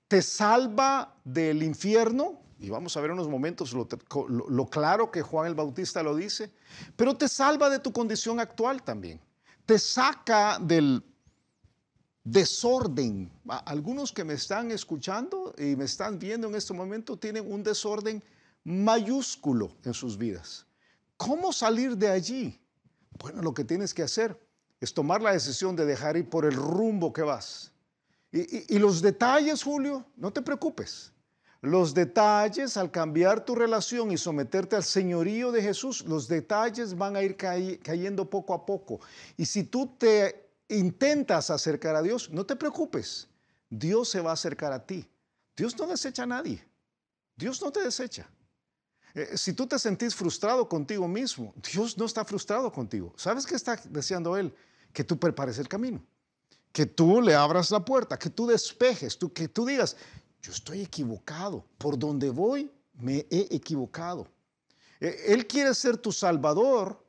[0.09, 3.87] te salva del infierno, y vamos a ver unos momentos lo,
[4.29, 6.51] lo, claro que Juan el Bautista lo dice,
[6.97, 9.21] pero te salva de tu condición actual también.
[9.67, 11.05] Te saca del
[12.25, 13.31] desorden.
[13.67, 18.23] Algunos que me están escuchando y me están viendo en este momento tienen un desorden
[18.65, 20.67] mayúsculo en sus vidas.
[21.17, 22.61] ¿Cómo salir de allí?
[23.19, 24.39] Bueno, lo que tienes que hacer
[24.81, 27.73] es tomar la decisión de dejar ir por el rumbo que vas.
[28.33, 31.13] Y, los detalles, Julio, no te preocupes.
[31.61, 37.15] Los detalles, al cambiar tu relación y someterte al señorío de Jesús, los detalles van
[37.15, 39.01] a ir cayendo poco a poco.
[39.37, 40.41] Y si tú te
[40.77, 43.29] intentas acercar a Dios, no te preocupes.
[43.69, 45.09] Dios se va a acercar a ti.
[45.57, 46.65] Dios no desecha a nadie.
[47.37, 48.29] Dios no te desecha.
[49.15, 53.13] Eh, si tú te sentís frustrado contigo mismo, Dios no está frustrado contigo.
[53.17, 54.55] ¿Sabes qué está deseando Él?
[54.93, 56.03] Que tú prepares el camino,
[56.73, 59.97] que tú le abras la puerta, que tú despejes, tú, que tú digas,
[60.41, 64.29] yo estoy equivocado, por donde voy me he equivocado.
[65.01, 67.02] Eh, él quiere ser tu salvador,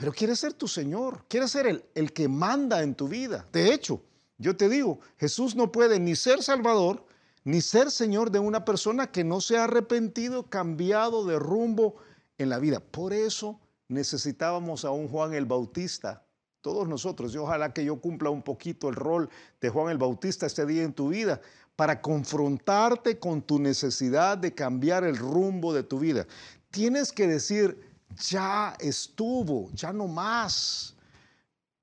[0.00, 3.44] pero quiere ser tu Señor, quiere ser el, el que manda en tu vida.
[3.52, 4.00] De hecho,
[4.38, 7.04] yo te digo, Jesús no puede ni ser salvador,
[7.44, 11.96] ni ser señor de una persona que no se ha arrepentido, cambiado de rumbo
[12.38, 12.80] en la vida.
[12.80, 16.24] Por eso necesitábamos a un Juan el Bautista,
[16.62, 19.28] todos nosotros, y ojalá que yo cumpla un poquito el rol
[19.60, 21.42] de Juan el Bautista este día en tu vida,
[21.76, 26.26] para confrontarte con tu necesidad de cambiar el rumbo de tu vida.
[26.70, 30.94] Tienes que decir, ya estuvo, ya no más.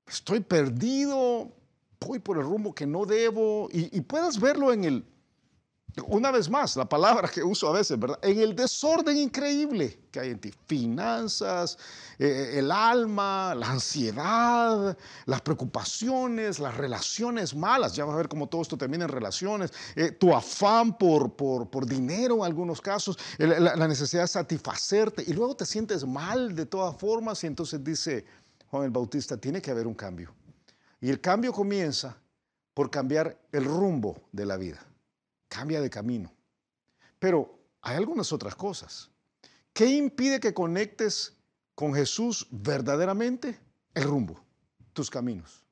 [0.06, 1.52] Estoy perdido,
[2.00, 5.04] voy por el rumbo que no debo, y, y puedes verlo en el,
[6.06, 8.18] una vez más, la palabra que uso a veces, ¿verdad?
[8.22, 10.52] En el desorden increíble que hay en ti.
[10.66, 11.78] Finanzas,
[12.18, 14.96] eh, el alma, la ansiedad,
[15.26, 17.94] las preocupaciones, las relaciones malas.
[17.94, 19.72] Ya vas a ver cómo todo esto termina en relaciones.
[19.96, 25.24] Eh, tu afán por, por, dinero en algunos casos, la, la necesidad de satisfacerte.
[25.26, 27.42] Y luego te sientes mal de todas formas.
[27.44, 28.24] Y entonces dice
[28.70, 30.32] Juan el Bautista, tiene que haber un cambio.
[31.00, 32.16] Y el cambio comienza
[32.74, 34.87] por cambiar el rumbo de la vida
[35.48, 36.32] cambia de camino.
[37.18, 39.10] Pero hay algunas otras cosas.
[39.72, 41.36] ¿Qué impide que conectes
[41.74, 43.58] con Jesús verdaderamente?
[43.94, 44.44] El rumbo,
[44.92, 45.64] tus caminos.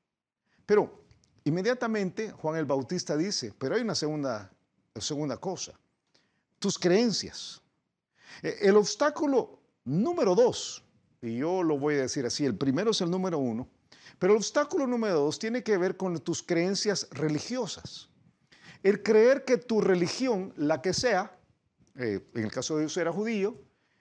[0.65, 1.03] Pero
[1.43, 4.51] inmediatamente Juan el Bautista dice, pero hay una segunda,
[4.95, 5.73] segunda cosa,
[6.59, 7.61] tus creencias.
[8.41, 10.83] E, el obstáculo número dos,
[11.21, 13.67] y yo lo voy a decir así, el primero es el número uno,
[14.19, 18.09] pero el obstáculo número dos tiene que ver con tus creencias religiosas.
[18.83, 21.37] El creer que tu religión, la que sea,
[21.95, 23.55] eh, en el caso de Dios era judío,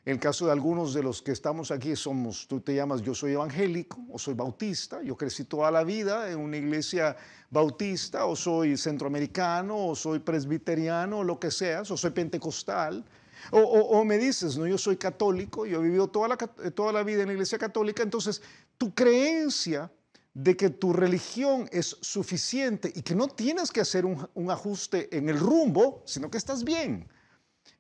[0.06, 3.12] en el caso de algunos de los que estamos aquí somos, tú te llamas yo
[3.12, 7.16] soy evangélico o soy bautista, yo crecí toda la vida en una iglesia
[7.50, 13.04] bautista o soy centroamericano o soy presbiteriano o lo que seas, o soy pentecostal.
[13.50, 17.22] O, me dices, no, yo soy católico, yo he vivido toda la, toda la vida
[17.22, 18.42] en la iglesia católica, entonces
[18.78, 19.90] tu creencia
[20.36, 25.30] de que tu religión es suficiente y que no tienes que hacer un, ajuste en
[25.30, 27.08] el rumbo, sino que estás bien,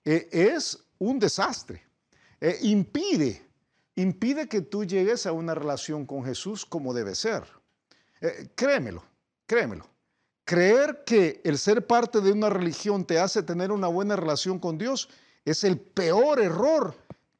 [0.06, 1.84] eh, es un desastre.
[2.40, 3.46] Eh, impide,
[3.94, 7.44] impide que tú llegues a una relación con Jesús como debe ser.
[8.22, 9.04] Eh, créemelo,
[9.44, 9.86] créemelo.
[10.46, 14.78] Creer que el ser parte de una religión te hace tener una buena relación con
[14.78, 15.10] Dios
[15.44, 16.94] es el peor error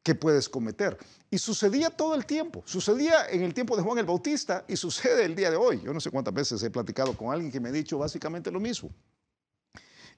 [0.06, 0.96] que puedes cometer.
[1.28, 5.24] Y sucedía todo el tiempo, sucedía en el tiempo de Juan el Bautista y sucede
[5.24, 5.82] el día de hoy.
[5.82, 8.60] Yo no sé cuántas veces he platicado con alguien que me ha dicho básicamente lo
[8.60, 8.88] mismo.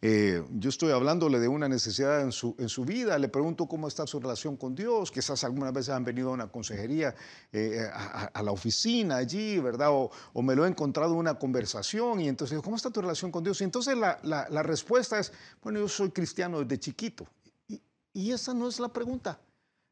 [0.03, 3.89] Eh, yo estoy hablándole de una necesidad en su, en su, vida, le pregunto cómo
[3.89, 7.15] está su relación con Dios, quizás algunas veces han venido a una consejería
[7.51, 9.89] eh, a, la oficina allí, ¿verdad?
[9.91, 13.33] O, o, me lo he encontrado en una conversación y entonces, ¿cómo está tu relación
[13.33, 13.63] con Dios?
[13.63, 17.27] Y entonces la, la, la respuesta es, bueno, yo soy cristiano desde chiquito.
[17.67, 17.81] Y,
[18.13, 19.41] y esa no es la pregunta.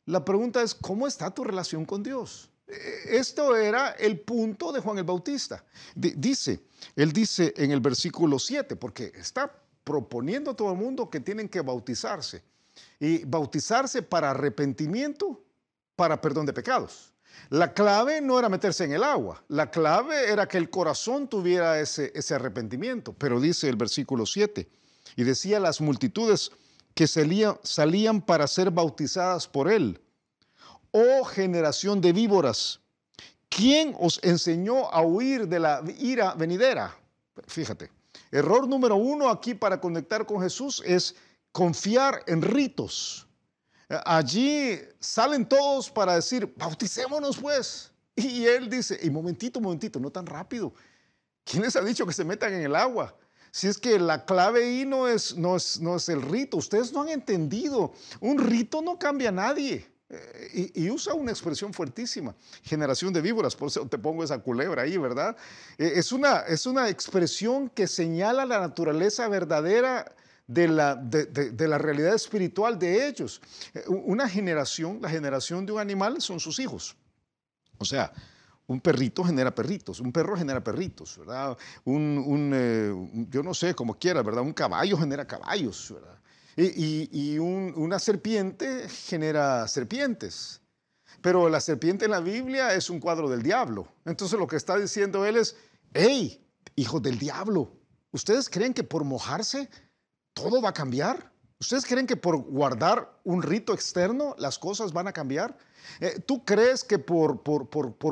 [0.06, 2.48] La pregunta es, ¿cómo está tu relación con Dios?
[2.66, 5.64] E, esto era el punto de Juan el Bautista.
[5.94, 6.62] dice,
[6.94, 11.48] él dice en el versículo 7, porque está proponiendo a todo el mundo que tienen
[11.48, 12.42] que bautizarse.
[13.00, 15.42] Y bautizarse para arrepentimiento,
[15.96, 17.12] para perdón de pecados.
[17.50, 21.80] La clave no era meterse en el agua, la clave era que el corazón tuviera
[21.80, 23.12] ese, ese arrepentimiento.
[23.12, 24.68] Pero dice el versículo 7,
[25.16, 26.52] y decía las multitudes,
[26.96, 30.00] que salían para ser bautizadas por él.
[30.92, 32.80] Oh generación de víboras,
[33.50, 36.96] ¿quién os enseñó a huir de la ira venidera?
[37.48, 37.90] Fíjate,
[38.32, 41.14] error número uno aquí para conectar con Jesús es
[41.52, 43.28] confiar en ritos.
[44.06, 47.92] Allí salen todos para decir, bauticémonos pues.
[48.16, 50.72] Y él dice, y momentito, momentito, no tan rápido.
[51.44, 53.14] ¿Quién les ha dicho que se metan en el agua?
[53.56, 56.92] Si es que la clave ahí no es, no es, no es el rito, ustedes
[56.92, 57.94] no han entendido.
[58.20, 59.86] Un rito no cambia a nadie.
[60.10, 64.82] Eh, y, usa una expresión fuertísima, generación de víboras, por eso te pongo esa culebra
[64.82, 65.34] ahí, ¿verdad?
[65.78, 70.14] Eh, es, una, es una expresión que señala la naturaleza verdadera
[70.46, 73.40] de la, de, de la realidad espiritual de ellos.
[73.72, 76.94] Eh, una generación, la generación de un animal son sus hijos.
[77.78, 78.12] O sea,
[78.68, 81.56] un perrito genera perritos, un perro genera perritos, ¿verdad?
[81.84, 84.42] Un, eh, yo no sé, como quiera, ¿verdad?
[84.42, 86.18] Un caballo genera caballos, ¿verdad?
[86.56, 90.62] Y, una serpiente genera serpientes.
[91.20, 93.88] Pero la serpiente en la Biblia es un cuadro del diablo.
[94.04, 95.56] Entonces lo que está diciendo él es,
[95.92, 97.72] hey, hijos del diablo,
[98.10, 99.68] ¿ustedes creen que por mojarse
[100.34, 101.32] todo va a cambiar?
[101.58, 105.56] ¿Ustedes creen que por guardar un rito externo las cosas van a cambiar?
[106.00, 107.40] Eh, ¿Tú crees que por,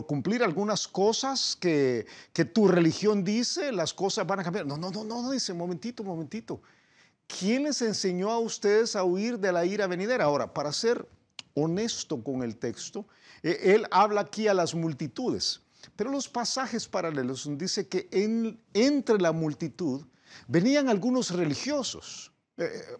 [0.06, 2.06] cumplir algunas cosas que,
[2.54, 4.66] tu religión dice, las cosas van a cambiar?
[4.66, 6.62] No, no, no, no, dice, momentito, momentito.
[7.26, 10.24] ¿Quién les enseñó a ustedes a huir de la ira venidera?
[10.24, 11.06] Ahora, para ser
[11.52, 13.06] honesto con el texto,
[13.42, 15.60] eh, él habla aquí a las multitudes,
[15.96, 20.06] pero los pasajes paralelos dice que en, entre la multitud
[20.48, 22.33] venían algunos religiosos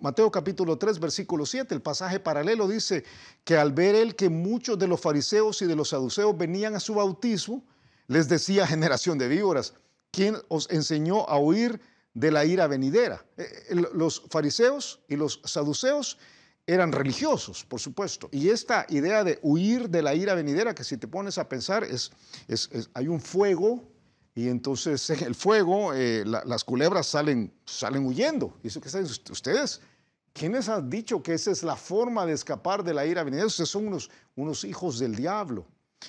[0.00, 3.04] Mateo capítulo 3, versículo 7, el pasaje paralelo dice
[3.44, 6.80] que al ver él que muchos de los fariseos y de los saduceos venían a
[6.80, 7.64] su bautismo,
[8.08, 9.74] les decía generación de víboras,
[10.10, 11.80] ¿quién os enseñó a huir
[12.14, 13.24] de la ira venidera?
[13.36, 16.18] Eh, los fariseos y los saduceos
[16.66, 20.96] eran religiosos, por supuesto, y esta idea de huir de la ira venidera, que si
[20.96, 22.10] te pones a pensar, es
[22.94, 23.93] hay un fuego
[24.34, 28.56] y entonces en el fuego eh, las culebras salen, salen huyendo.
[28.62, 29.80] ¿Y eso qué saben ustedes?
[30.32, 33.46] ¿Quiénes han dicho que esa es la forma de escapar de la ira venidera?
[33.46, 35.64] Ustedes son unos, unos hijos del diablo.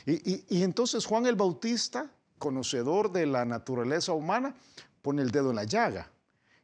[0.07, 4.55] Y, entonces Juan el Bautista, conocedor de la naturaleza humana,
[5.03, 6.11] pone el dedo en la llaga.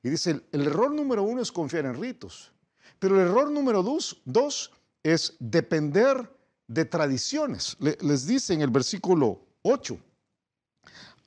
[0.01, 2.51] Y dice, el, error número uno es confiar en ritos.
[2.97, 4.71] Pero el error número dos, dos
[5.03, 6.35] es depender
[6.67, 7.77] de tradiciones.
[7.79, 9.97] les dice en el versículo 8,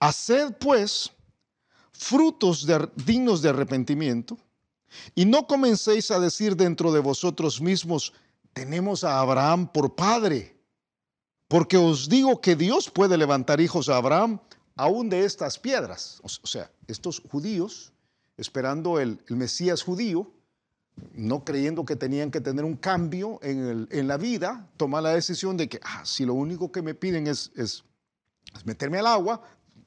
[0.05, 1.11] Haced pues
[1.93, 2.67] frutos
[3.07, 4.37] dignos de arrepentimiento
[5.15, 8.13] y no comencéis a decir dentro de vosotros mismos,
[8.53, 10.59] tenemos a Abraham por padre,
[11.49, 14.41] porque os digo que Dios puede levantar hijos a Abraham
[14.77, 16.21] aún de estas piedras.
[16.23, 17.95] O sea, estos judíos,
[18.37, 20.31] esperando el, Mesías judío,
[21.15, 25.67] no creyendo que tenían que tener un cambio en, la vida, toman la decisión de
[25.67, 27.85] que, ah, si lo único que me piden es
[28.67, 29.43] meterme al agua,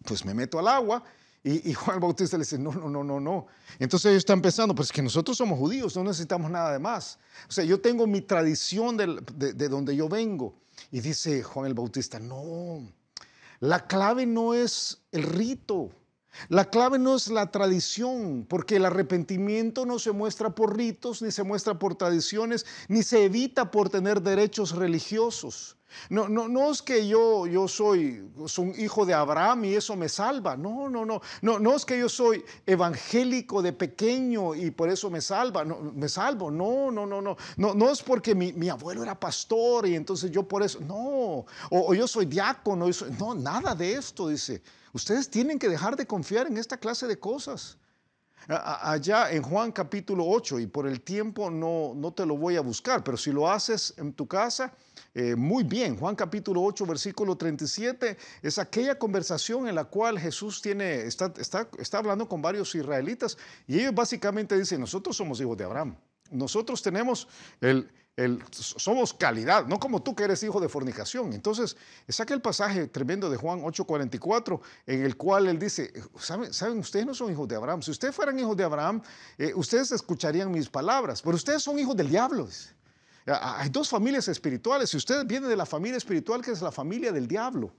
[0.07, 1.03] pues me meto al agua.
[1.43, 3.47] Y, Juan el Bautista le dice, no, no, no, no, no.
[3.79, 7.19] Entonces ellos están pensando, pues que nosotros somos judíos, no necesitamos nada de más.
[7.47, 10.55] O sea, yo tengo mi tradición de, de donde yo vengo.
[10.91, 12.81] Y dice Juan el Bautista, no,
[13.59, 15.89] la clave no es el rito.
[16.49, 21.31] La clave no es la tradición, porque el arrepentimiento no se muestra por ritos, ni
[21.31, 25.76] se muestra por tradiciones, ni se evita por tener derechos religiosos.
[26.09, 29.95] No, no, no es que yo, yo soy, soy, un hijo de Abraham y eso
[29.95, 30.55] me salva.
[30.55, 31.59] No, no, no, no.
[31.59, 35.63] No es que yo soy evangélico de pequeño y por eso me salva.
[35.63, 36.51] No, me salvo.
[36.51, 37.37] No, no, no, no.
[37.57, 40.79] No, es porque mi, abuelo era pastor y entonces yo por eso.
[40.81, 41.45] No.
[41.69, 42.87] O, yo soy diácono.
[43.19, 44.61] no, nada de esto, dice.
[44.93, 47.77] Ustedes tienen que dejar de confiar en esta clase de cosas.
[48.47, 52.61] Allá en Juan capítulo 8, y por el tiempo no, no te lo voy a
[52.61, 54.73] buscar, pero si lo haces en tu casa,
[55.19, 55.97] eh, muy bien.
[55.97, 61.67] Juan capítulo 8, versículo 37, es aquella conversación en la cual Jesús tiene, está, está,
[61.79, 65.97] está hablando con varios israelitas y ellos básicamente dicen, nosotros somos hijos de Abraham.
[66.29, 67.27] Nosotros tenemos
[67.61, 67.89] el,
[68.51, 71.33] somos calidad, no como tú que eres hijo de fornicación.
[71.33, 76.77] Entonces, es aquel pasaje tremendo de Juan 8:44 en el cual él dice, ¿saben, ¿saben,
[76.77, 77.81] ustedes no son hijos de Abraham?
[77.81, 79.01] Si ustedes fueran hijos de Abraham,
[79.39, 82.47] eh, ustedes escucharían mis palabras, pero ustedes son hijos del diablo.
[83.27, 87.11] Hay dos familias espirituales y ustedes vienen de la familia espiritual que es la familia
[87.11, 87.73] del diablo.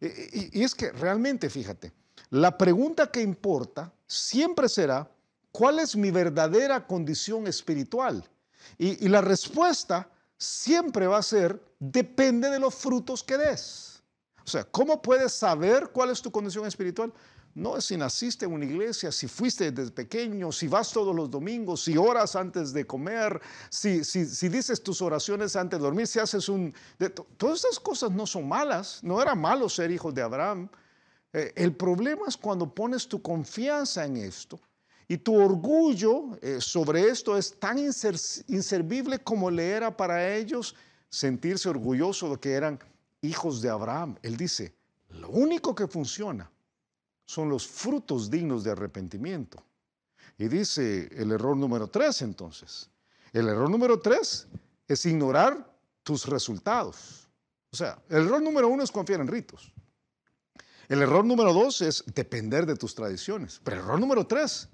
[0.00, 1.92] y es que realmente, fíjate,
[2.30, 5.10] la pregunta que importa siempre será,
[5.50, 8.28] ¿cuál es mi verdadera condición espiritual?
[8.76, 14.02] Y, la respuesta siempre va a ser, depende de los frutos que des.
[14.44, 17.12] O sea, ¿cómo puedes saber cuál es tu condición espiritual?
[17.54, 21.30] No es si naciste en una iglesia, si fuiste desde pequeño, si vas todos los
[21.30, 26.20] domingos, si oras antes de comer, si, si, dices tus oraciones antes de dormir, si
[26.20, 26.72] haces un...
[27.36, 30.68] todas estas cosas no son malas, no era malo ser hijo de Abraham.
[31.32, 34.60] Eh, el problema es cuando pones tu confianza en esto
[35.08, 40.74] y tu orgullo eh, sobre esto es tan inservible como le era para ellos
[41.08, 42.78] sentirse orgulloso de que eran
[43.22, 44.16] hijos de Abraham.
[44.22, 44.74] Él dice,
[45.10, 46.50] lo único que funciona
[47.28, 49.62] son los frutos dignos de arrepentimiento.
[50.38, 52.88] Y dice el error número tres entonces.
[53.34, 54.48] El error número tres
[54.88, 55.70] es ignorar
[56.02, 57.28] tus resultados.
[57.70, 59.70] O sea, el error número uno es confiar en ritos.
[60.88, 63.60] El error número dos es depender de tus tradiciones.
[63.62, 64.66] Pero el error número tres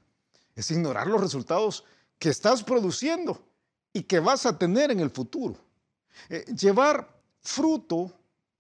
[0.55, 1.83] es ignorar los resultados
[2.21, 3.45] que estás produciendo
[3.93, 5.57] y que vas a tener en el futuro.
[6.29, 8.17] Eh, llevar fruto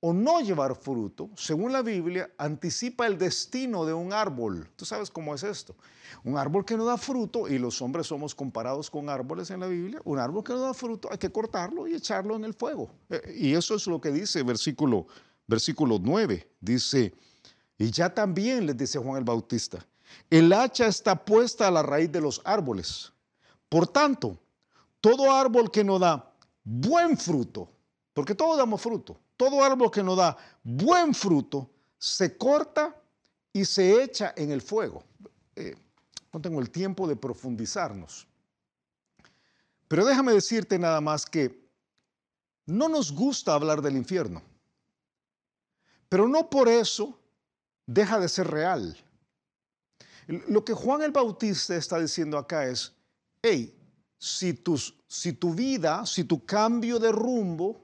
[0.06, 4.68] o no llevar fruto, según la Biblia, anticipa el destino de un árbol.
[4.76, 5.74] ¿Tú sabes cómo es esto?
[6.24, 9.66] Un árbol que no da fruto, y los hombres somos comparados con árboles en la
[9.66, 12.90] Biblia, un árbol que no da fruto, hay que cortarlo y echarlo en el fuego.
[13.08, 15.06] Eh, y eso es lo que dice versículo,
[15.46, 16.50] versículo 9.
[16.60, 17.14] Dice,
[17.78, 19.86] y ya también les dice Juan el Bautista,
[20.28, 23.10] el hacha está puesta a la raíz de los árboles.
[23.70, 24.38] Por tanto,
[25.00, 26.30] todo árbol que no da
[26.62, 27.70] buen fruto,
[28.12, 32.94] porque todos damos fruto, todo árbol que no da buen fruto se corta
[33.52, 35.04] y se echa en el fuego.
[35.56, 35.76] Eh,
[36.32, 38.26] no tengo el tiempo de profundizarnos.
[39.88, 41.64] Pero déjame decirte nada más que
[42.66, 44.42] no nos gusta hablar del infierno,
[46.08, 47.18] pero no por eso
[47.86, 48.96] deja de ser real.
[50.26, 52.92] Lo que Juan el Bautista está diciendo acá es,
[53.42, 53.76] hey,
[54.18, 54.58] si,
[55.06, 57.83] si tu vida, si tu cambio de rumbo,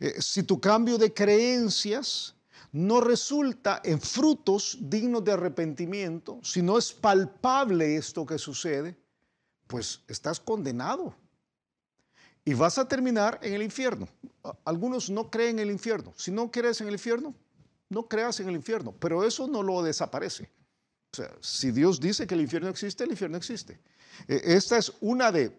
[0.00, 2.34] eh, si tu cambio de creencias
[2.72, 8.96] no resulta en frutos dignos de arrepentimiento, si no es palpable esto que sucede,
[9.66, 11.14] pues estás condenado
[12.44, 14.08] y vas a terminar en el infierno.
[14.64, 16.12] Algunos no creen en el infierno.
[16.16, 17.34] Si no crees en el infierno,
[17.88, 20.50] no creas en el infierno, pero eso no lo desaparece.
[21.12, 23.78] O sea, si Dios dice que el infierno existe, el infierno existe.
[24.26, 25.56] Eh, esta es una de,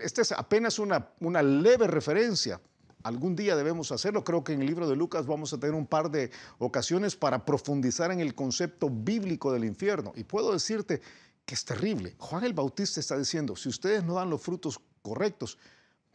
[0.00, 2.60] esta es apenas una, una leve referencia.
[3.08, 4.22] Algún día debemos hacerlo.
[4.22, 7.42] Creo que en el libro de Lucas vamos a tener un par de ocasiones para
[7.44, 10.12] profundizar en el concepto bíblico del infierno.
[10.14, 11.00] Y puedo decirte
[11.46, 12.16] que es terrible.
[12.18, 15.56] Juan el Bautista está diciendo, si ustedes no dan los frutos correctos,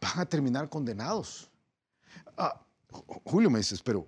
[0.00, 1.50] van a terminar condenados.
[2.36, 2.64] Ah,
[3.24, 4.06] Julio me dices, pero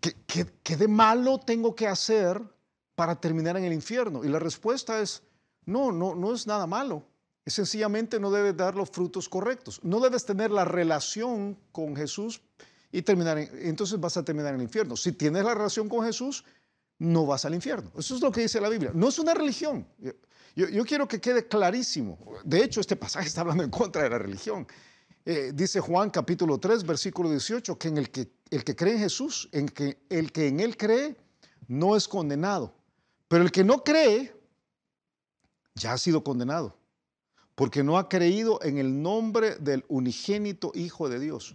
[0.00, 0.14] ¿qué,
[0.62, 2.40] qué de malo tengo que hacer
[2.94, 4.22] para terminar en el infierno?
[4.22, 5.24] Y la respuesta es,
[5.64, 7.04] no, no, no es nada malo.
[7.44, 9.80] Es sencillamente no debes dar los frutos correctos.
[9.82, 12.40] No debes tener la relación con Jesús
[12.92, 14.96] y terminar, entonces vas a terminar en el infierno.
[14.96, 16.44] Si tienes la relación con Jesús,
[16.98, 17.90] no vas al infierno.
[17.98, 18.92] Eso es lo que dice la Biblia.
[18.94, 19.86] No es una religión.
[20.54, 22.18] Yo, quiero que quede clarísimo.
[22.44, 24.66] De hecho, este pasaje está hablando en contra de la religión.
[25.24, 29.00] Eh, dice Juan capítulo 3, versículo 18, que, en el, que el que cree en
[29.00, 31.16] Jesús, en que el que en él cree,
[31.68, 32.74] no es condenado.
[33.28, 34.34] Pero el que no cree,
[35.74, 36.76] ya ha sido condenado,
[37.54, 41.54] porque no ha creído en el nombre del unigénito Hijo de Dios.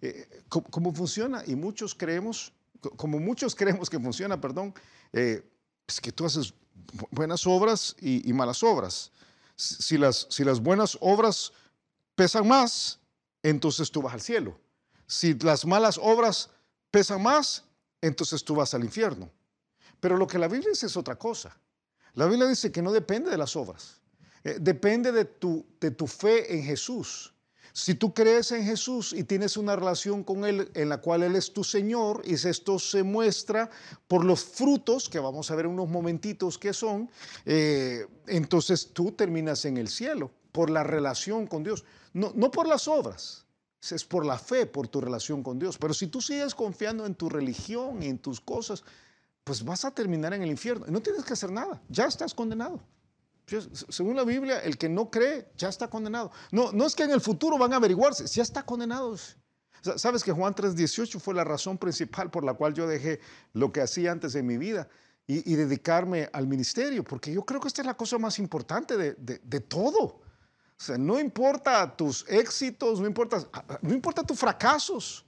[0.00, 1.42] Eh, ¿cómo, funciona?
[1.46, 2.52] Y muchos creemos,
[2.96, 4.74] como muchos creemos que funciona, perdón,
[5.12, 5.42] eh,
[5.86, 6.52] es que tú haces
[7.10, 9.12] buenas obras y, malas obras.
[9.90, 11.52] Las, si las buenas obras
[12.14, 12.98] pesan más,
[13.42, 14.58] entonces tú vas al cielo.
[15.06, 16.50] Si las malas obras
[16.90, 17.64] pesan más,
[18.00, 19.30] entonces tú vas al infierno.
[20.00, 21.56] Pero lo que la Biblia dice es otra cosa.
[22.14, 24.00] La Biblia dice que no depende de las obras,
[24.46, 27.34] eh, depende de tu, de tu fe en Jesús.
[27.72, 31.34] Si tú crees en Jesús y tienes una relación con Él en la cual Él
[31.34, 33.68] es tu Señor, y esto se muestra
[34.06, 37.10] por los frutos, que vamos a ver unos momentitos que son,
[37.44, 42.68] eh, entonces tú terminas en el cielo por la relación con Dios, no, no por
[42.68, 43.46] las obras,
[43.90, 45.76] es por la fe, por tu relación con Dios.
[45.76, 48.84] Pero si tú sigues confiando en tu religión y en tus cosas,
[49.42, 50.86] pues vas a terminar en el infierno.
[50.88, 52.80] No tienes que hacer nada, ya estás condenado.
[53.46, 56.32] Según la Biblia, el que no cree ya está condenado.
[56.50, 59.16] No, no es que en el futuro van a averiguarse, ya está condenado.
[59.96, 63.20] Sabes que Juan 3:18 fue la razón principal por la cual yo dejé
[63.52, 64.88] lo que hacía antes de mi vida
[65.28, 69.14] y, dedicarme al ministerio, porque yo creo que esta es la cosa más importante de,
[69.14, 70.02] de, todo.
[70.04, 70.22] O
[70.78, 73.44] sea, no importa tus éxitos, no importa,
[73.82, 75.24] no importa tus fracasos.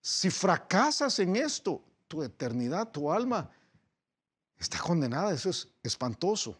[0.00, 3.50] Si fracasas en esto, tu eternidad, tu alma,
[4.58, 5.34] está condenada.
[5.34, 6.58] Eso es espantoso.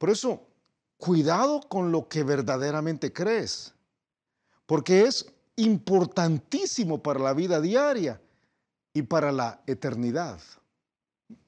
[0.00, 0.48] Por eso,
[0.96, 3.74] cuidado con lo que verdaderamente crees,
[4.64, 8.18] porque es importantísimo para la vida diaria
[8.94, 10.40] y para la eternidad.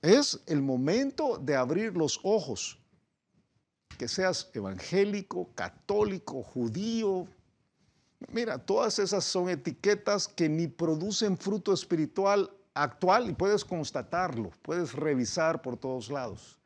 [0.03, 2.78] Es el momento de abrir los ojos,
[3.96, 7.26] que seas evangélico, católico, judío,
[8.30, 14.92] Mira, todas esas son etiquetas que ni producen fruto espiritual actual y puedes constatarlo, puedes
[14.92, 16.59] revisar por todos lados,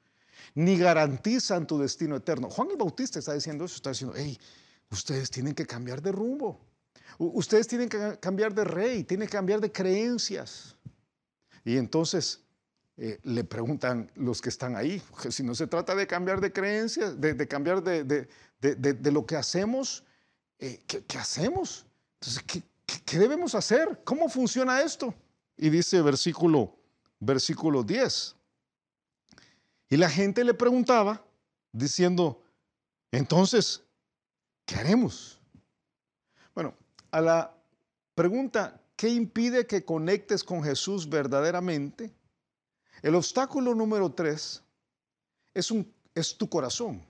[0.55, 2.49] ni garantizan tu destino eterno.
[2.51, 4.39] Juan el Bautista está diciendo eso, está diciendo, hey,
[4.91, 6.61] ustedes tienen que cambiar de rumbo,
[7.18, 10.76] ustedes tienen que cambiar de rey, tienen que cambiar de creencias.
[11.64, 12.41] Y entonces
[12.97, 17.20] eh, le preguntan los que están ahí, si no se trata de cambiar de creencias,
[17.20, 18.28] de, cambiar de,
[19.12, 20.05] lo que hacemos,
[20.59, 21.87] eh, ¿qué, hacemos?
[22.20, 22.62] Entonces,
[23.05, 24.01] ¿qué debemos hacer?
[24.05, 25.14] ¿Cómo funciona esto?
[25.57, 26.76] Y dice versículo,
[27.20, 28.37] versículo 10.
[29.89, 31.24] Y la gente le preguntaba,
[31.72, 32.43] diciendo,
[33.12, 33.82] entonces,
[34.64, 35.39] ¿qué haremos?
[36.55, 36.74] Bueno,
[37.11, 37.55] a la
[38.14, 42.12] pregunta, ¿qué impide que conectes con Jesús verdaderamente?
[43.03, 44.62] El obstáculo número tres
[45.55, 47.05] es, tu corazón.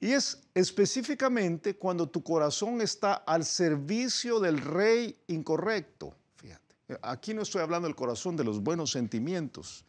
[0.00, 6.16] Y es específicamente cuando tu corazón está al servicio del rey incorrecto.
[7.02, 9.84] Aquí no estoy hablando del corazón de los buenos sentimientos.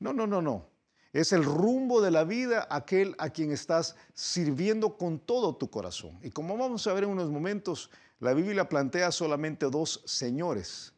[0.00, 0.71] No, no, no, no.
[1.12, 6.18] Es el rumbo de la vida aquel a quien estás sirviendo con todo tu corazón.
[6.22, 10.94] Y como vamos a ver en unos momentos, la Biblia plantea solamente dos señores.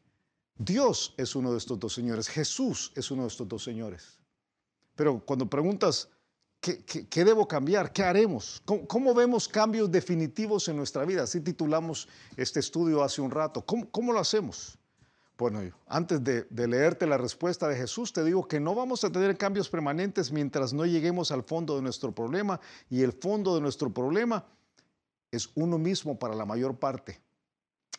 [0.57, 4.21] Dios es uno de estos dos señores, Jesús es uno de estos dos señores.
[4.95, 6.09] Pero cuando preguntas,
[6.61, 7.93] ¿qué, debo cambiar?
[7.93, 8.63] ¿Qué haremos?
[8.65, 11.25] ¿Cómo, vemos cambios definitivos en nuestra vida?
[11.25, 13.65] Así titulamos este estudio hace un rato.
[13.65, 14.79] cómo lo hacemos?
[15.37, 19.37] Bueno, antes de, leerte la respuesta de Jesús, te digo que no vamos a tener
[19.37, 22.61] cambios permanentes mientras no lleguemos al fondo de nuestro problema.
[22.89, 24.45] Y el fondo de nuestro problema
[25.33, 27.21] es uno mismo para la mayor parte.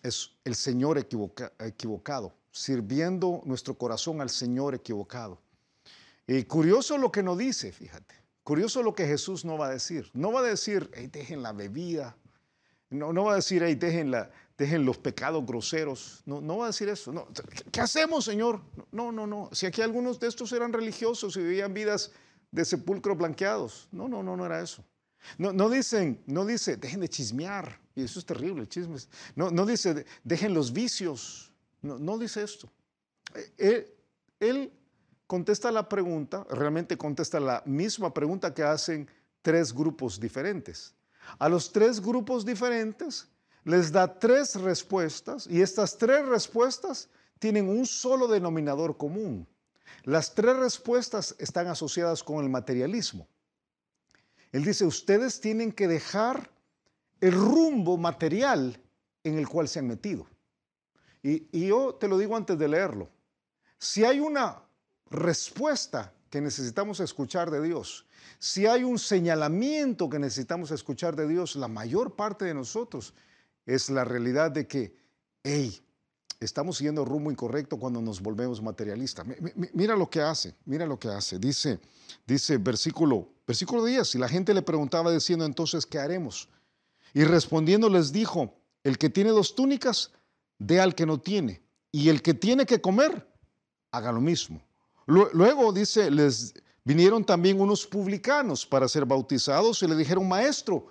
[0.01, 5.41] Es el Señor equivocado, sirviendo nuestro corazón al Señor equivocado.
[6.27, 8.15] Y curioso lo que no dice, fíjate.
[8.43, 10.09] Curioso lo que Jesús no va a decir.
[10.13, 12.15] No va a decir, hey, dejen la bebida,
[12.91, 14.13] No, no va a decir, ahí dejen,
[14.57, 16.21] dejen los pecados groseros.
[16.25, 17.11] No, no va a decir eso.
[17.11, 17.27] No.
[17.71, 18.61] ¿Qué hacemos, Señor?
[18.91, 19.49] No, no, no.
[19.51, 22.11] Si aquí algunos de estos eran religiosos y vivían vidas
[22.51, 23.87] de sepulcro blanqueados.
[23.91, 24.83] No, no, no, no era eso.
[25.37, 27.79] No, no dicen, no dice, dejen de chismear.
[27.95, 29.09] Y eso es terrible, chismes.
[29.35, 31.51] No, no dice, dejen los vicios.
[31.81, 32.69] No, no dice esto.
[33.33, 33.93] Eh, él,
[34.39, 34.73] él
[35.27, 39.09] contesta la pregunta, realmente contesta la misma pregunta que hacen
[39.41, 40.93] tres grupos diferentes.
[41.39, 43.27] A los tres grupos diferentes
[43.65, 47.09] les da tres respuestas y estas tres respuestas
[47.39, 49.47] tienen un solo denominador común.
[50.03, 53.27] Las tres respuestas están asociadas con el materialismo.
[54.51, 56.49] Él dice, ustedes tienen que dejar
[57.19, 58.79] el rumbo material
[59.23, 60.27] en el cual se han metido.
[61.23, 63.09] Y, y yo te lo digo antes de leerlo.
[63.79, 64.61] Si hay una
[65.09, 68.05] respuesta que necesitamos escuchar de Dios,
[68.37, 73.15] si hay un señalamiento que necesitamos escuchar de Dios, la mayor parte de nosotros
[73.65, 74.95] es la realidad de que,
[75.43, 75.81] hey,
[76.39, 79.25] estamos siguiendo rumbo incorrecto cuando nos volvemos materialistas.
[79.73, 81.39] Mira lo que hace, mira lo que hace.
[81.39, 81.79] Dice,
[82.25, 86.49] dice versículo, versículo 10, y la gente le preguntaba diciendo entonces, ¿qué haremos?
[87.13, 88.53] Y respondiendo les dijo,
[88.83, 90.11] el que tiene dos túnicas,
[90.59, 91.61] dé al que no tiene,
[91.91, 93.27] y el que tiene que comer,
[93.91, 94.61] haga lo mismo.
[95.07, 96.53] Luego dice, les
[96.83, 100.87] vinieron también unos publicanos para ser bautizados y le dijeron, maestro,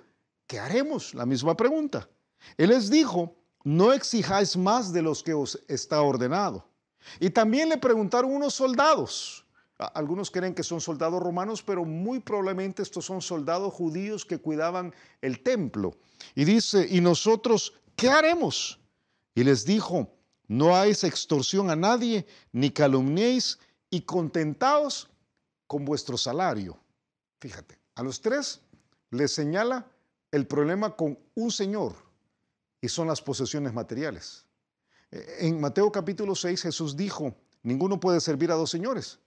[0.47, 1.15] ¿qué haremos?
[1.15, 2.09] La misma pregunta.
[2.57, 3.35] Él les dijo,
[3.65, 6.67] no exijáis más de los que os está ordenado.
[7.21, 9.45] Y también le preguntaron unos soldados.
[9.79, 14.95] Algunos creen que son soldados romanos, pero muy probablemente estos son soldados judíos que cuidaban
[15.21, 15.97] el templo.
[16.35, 18.79] Y dice, ¿y nosotros qué haremos?
[19.35, 20.15] Y les dijo,
[20.47, 23.59] no hagáis extorsión a nadie, ni calumniéis,
[23.91, 25.09] y contentaos
[25.67, 26.79] con vuestro salario.
[27.41, 28.61] Fíjate, a los tres
[29.11, 29.87] les señala
[30.31, 31.95] el problema con un señor,
[32.85, 34.45] y son las posesiones materiales.
[35.11, 39.21] Eh, en Mateo capítulo 6 Jesús dijo, ninguno puede servir a dos señores,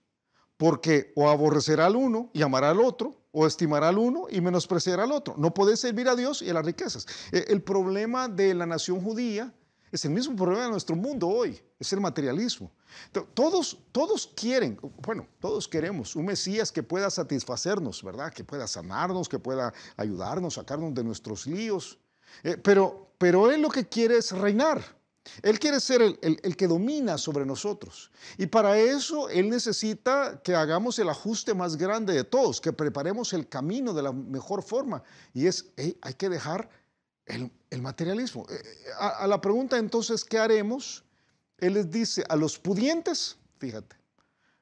[0.58, 5.06] porque o aborrecerá al uno y amará al otro, o estimará al uno y menospreciará
[5.06, 5.34] al otro.
[5.40, 7.08] No puede servir a Dios y a las riquezas.
[7.32, 9.52] Eh, el problema de la nación judía
[9.92, 12.72] es el mismo problema de nuestro mundo hoy, es el materialismo.
[13.34, 18.32] Todos, todos quieren, bueno, todos queremos un Mesías que pueda satisfacernos, ¿verdad?
[18.32, 21.98] Que pueda sanarnos, que pueda ayudarnos, sacarnos de nuestros líos.
[22.44, 24.98] Eh, pero, pero Él lo que quiere es reinar.
[25.42, 28.12] Él quiere ser el, el, que domina sobre nosotros.
[28.38, 33.34] Y para eso Él necesita que hagamos el ajuste más grande de todos, que preparemos
[33.34, 35.04] el camino de la mejor forma.
[35.34, 36.70] Y es, hay que dejar
[37.26, 38.46] el, materialismo.
[38.50, 41.04] Eh, eh, a, a, la pregunta entonces, ¿qué haremos?
[41.58, 43.96] Él les dice a los pudientes, fíjate,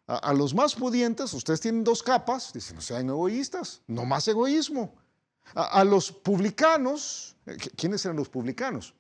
[0.08, 4.28] a, a los más pudientes, ustedes tienen dos capas, dicen, no sean egoístas, no más
[4.28, 4.94] egoísmo.
[5.54, 8.94] A, los publicanos, eh, ¿Quiénes eran los publicanos?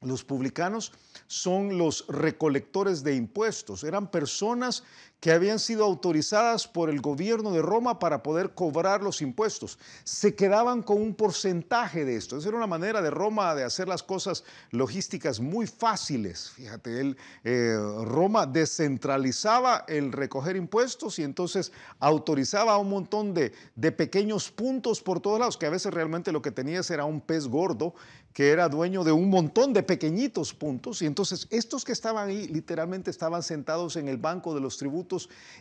[0.00, 0.92] Los publicanos
[1.26, 4.84] son los recolectores de impuestos, eran personas
[5.26, 9.76] que habían sido autorizadas por el gobierno de Roma para poder cobrar los impuestos.
[10.04, 12.38] Se quedaban con un porcentaje de esto.
[12.38, 16.50] Esa era una manera de Roma de hacer las cosas logísticas muy fáciles.
[16.50, 23.90] Fíjate, él, eh, Roma descentralizaba el recoger impuestos y entonces autorizaba un montón de, de
[23.90, 27.48] pequeños puntos por todos lados, que a veces realmente lo que tenías era un pez
[27.48, 27.94] gordo
[28.36, 31.00] que era dueño de un montón de pequeñitos puntos.
[31.00, 35.15] Y entonces estos que estaban ahí literalmente estaban sentados en el banco de los tributos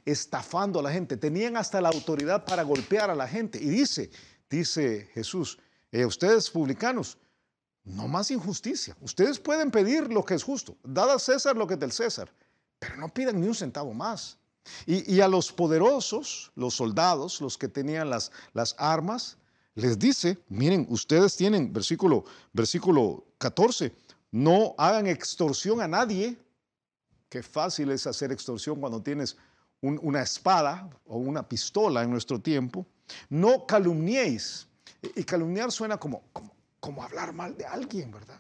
[0.06, 1.18] estafando a la gente.
[1.18, 3.60] Tenían hasta la autoridad para golpear a la gente.
[3.62, 4.10] Y dice,
[4.50, 5.58] dice Jesús,
[5.92, 7.18] eh, ustedes publicanos,
[7.84, 8.98] no más injusticia.
[9.02, 10.76] Ustedes pueden pedir lo que es justo.
[10.84, 12.32] Dad a César lo que es del César,
[12.80, 14.38] pero no pidan ni un centavo más.
[14.86, 19.38] Y, y a los poderosos, los soldados, los que tenían las, las armas,
[19.76, 23.94] les dice, miren, ustedes tienen, versículo, versículo 14,
[24.32, 26.38] no hagan extorsión a nadie.
[27.36, 29.36] Qué fácil es hacer extorsión cuando tienes
[29.82, 32.88] una espada o una pistola en nuestro tiempo.
[33.28, 34.70] No calumniéis.
[35.18, 38.40] Y calumniar suena como, como, como hablar mal de alguien, ¿verdad?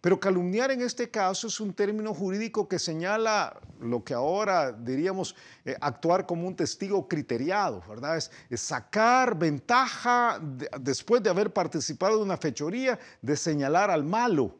[0.00, 5.34] Pero calumniar en este caso es un término jurídico que señala lo que ahora diríamos
[5.64, 8.16] eh, actuar como un testigo criteriado, ¿verdad?
[8.16, 8.30] Es,
[8.60, 10.40] sacar ventaja
[10.80, 14.56] después de haber participado de una fechoría, de señalar al malo.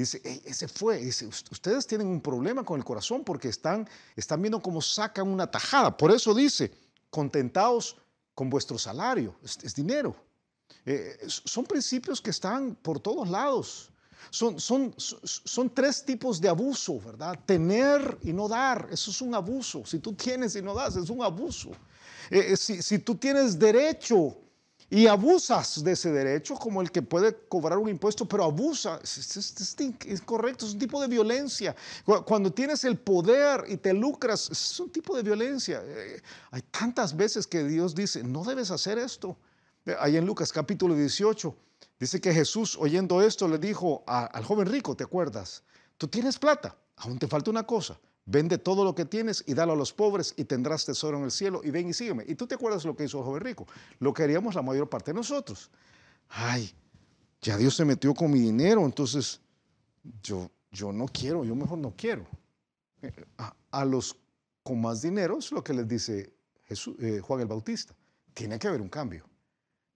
[0.00, 4.60] Dice, ese fue, dice, ustedes tienen un problema con el corazón porque están, están viendo
[4.60, 5.96] cómo sacan una tajada.
[5.96, 6.72] Por eso dice,
[7.10, 7.96] contentaos
[8.34, 10.14] con vuestro salario, es, dinero.
[10.84, 13.90] Eh, son principios que están por todos lados.
[14.30, 17.38] Son, son, son, tres tipos de abuso, ¿verdad?
[17.46, 19.86] Tener y no dar, eso es un abuso.
[19.86, 21.70] Si tú tienes y no das, es un abuso.
[22.30, 24.36] Eh, eh, si, si, tú tienes derecho
[24.90, 29.36] y abusas de ese derecho, como el que puede cobrar un impuesto, pero abusa, es,
[29.36, 31.76] es, correcto, es un tipo de violencia.
[32.24, 35.82] Cuando tienes el poder y te lucras, es un tipo de violencia.
[35.84, 39.36] Eh, hay tantas veces que Dios dice, no debes hacer esto.
[39.84, 41.54] Eh, ahí en Lucas capítulo 18,
[42.00, 45.62] dice que Jesús oyendo esto le dijo al joven rico, ¿te acuerdas?
[45.98, 47.98] Tú tienes plata, aún te falta una cosa.
[48.30, 51.30] Vende todo lo que tienes y dalo a los pobres y tendrás tesoro en el
[51.30, 52.24] cielo y ven y sígueme.
[52.28, 53.66] Y tú te acuerdas lo que hizo el joven rico.
[54.00, 55.70] Lo queríamos la mayor parte de nosotros.
[56.28, 56.70] Ay,
[57.40, 59.40] ya Dios se metió con mi dinero, entonces
[60.22, 62.26] yo, yo no quiero, yo mejor no quiero.
[63.00, 63.12] Eh,
[63.70, 64.14] a, los
[64.62, 66.30] con más dinero es lo que les dice
[66.64, 67.94] Jesús, eh, Juan el Bautista.
[68.34, 69.24] Tiene que haber un cambio.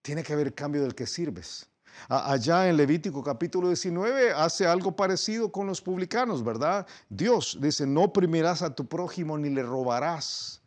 [0.01, 1.69] Tiene que haber cambio del que sirves.
[2.09, 6.87] Allá en Levítico capítulo 19 hace algo parecido con los publicanos, ¿verdad?
[7.09, 10.63] Dios dice, no oprimirás a tu prójimo ni le robarás.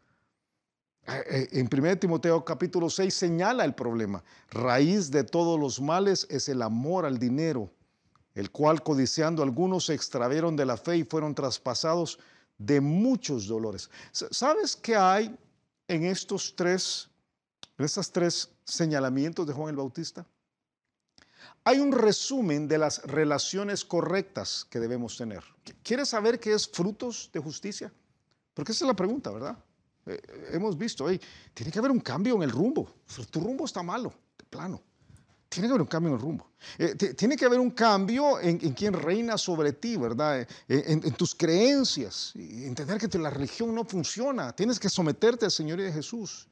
[1.08, 4.24] Eh, eh, en 1 Timoteo capítulo 6 señala el problema.
[4.50, 7.70] Raíz de todos los males es el amor al dinero,
[8.34, 12.20] el cual codiciando algunos se extravieron de la fe y fueron traspasados
[12.58, 13.90] de muchos dolores.
[14.12, 15.36] ¿Sabes qué hay
[15.88, 17.10] en estos tres,
[17.78, 20.26] en estos tres señalamientos de Juan el Bautista?
[21.68, 25.44] Hay un resumen de las relaciones correctas que debemos tener.
[25.82, 27.92] ¿Quieres saber qué es frutos de justicia?
[28.54, 29.58] Porque esa es la pregunta, ¿verdad?
[30.06, 31.20] Eh, hemos visto, hey,
[31.56, 32.88] tiene que haber un cambio en el rumbo.
[33.32, 34.80] Tu rumbo está malo, de plano.
[35.50, 36.52] Tiene que haber un cambio en el rumbo.
[36.78, 40.42] Eh, tiene que haber un cambio en, quien reina sobre ti, ¿verdad?
[40.42, 42.34] Eh, en, en, tus creencias.
[42.36, 44.56] Entender que la religión no funciona.
[44.56, 46.48] Tienes que someterte al Señor y de Jesús.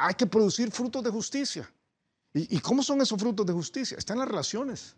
[0.00, 1.70] hay que producir frutos de justicia.
[2.34, 3.98] ¿Y, cómo son esos frutos de justicia?
[3.98, 4.96] Está en las relaciones,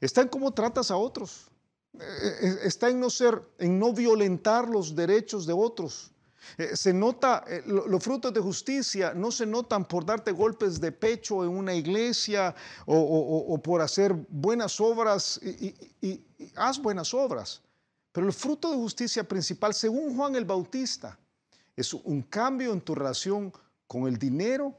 [0.00, 1.50] está en cómo tratas a otros,
[1.94, 2.00] eh,
[2.42, 6.12] eh, está en no ser, en no violentar los derechos de otros.
[6.58, 11.42] Eh, se nota, los frutos de justicia no se notan por darte golpes de pecho
[11.42, 12.54] en una iglesia
[12.86, 16.22] o, por hacer buenas obras y, y,
[16.54, 17.62] haz buenas obras.
[18.12, 21.18] Pero el fruto de justicia principal, según Juan el Bautista,
[21.74, 23.52] es un cambio en tu relación
[23.86, 24.74] con el dinero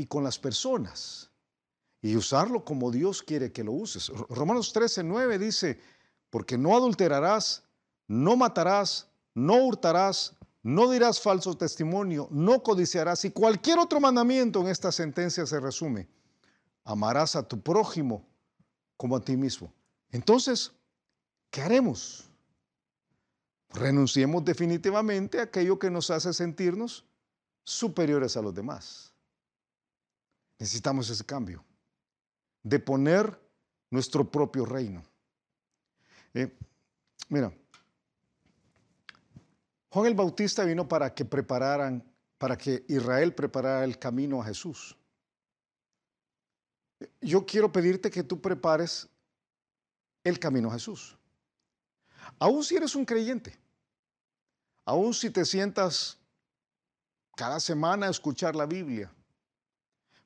[0.00, 1.30] y con las personas
[2.00, 4.08] y usarlo como Dios quiere que lo uses.
[4.30, 5.78] Romanos 13, 9 dice,
[6.30, 7.64] porque no adulterarás,
[8.08, 14.68] no matarás, no hurtarás, no dirás falso testimonio, no codiciarás y cualquier otro mandamiento en
[14.68, 16.08] esta sentencia se resume.
[16.84, 18.26] Amarás a tu prójimo
[18.96, 19.70] como a ti mismo.
[20.12, 20.72] Entonces,
[21.50, 22.26] ¿qué haremos?
[23.68, 27.04] Renunciemos definitivamente a aquello que nos hace sentirnos
[27.64, 29.09] superiores a los demás.
[30.60, 31.64] Necesitamos ese cambio,
[32.62, 33.40] de poner
[33.90, 35.02] nuestro propio reino.
[36.34, 36.54] Eh,
[37.30, 37.50] mira,
[39.88, 42.04] Juan el Bautista vino para que prepararan,
[42.36, 44.94] para que Israel preparara el camino a Jesús.
[47.22, 49.08] Yo quiero pedirte que tú prepares
[50.22, 51.16] el camino a Jesús.
[52.38, 53.58] Aún si eres un creyente,
[54.84, 56.18] aún si te sientas
[57.34, 59.10] cada semana a escuchar la Biblia,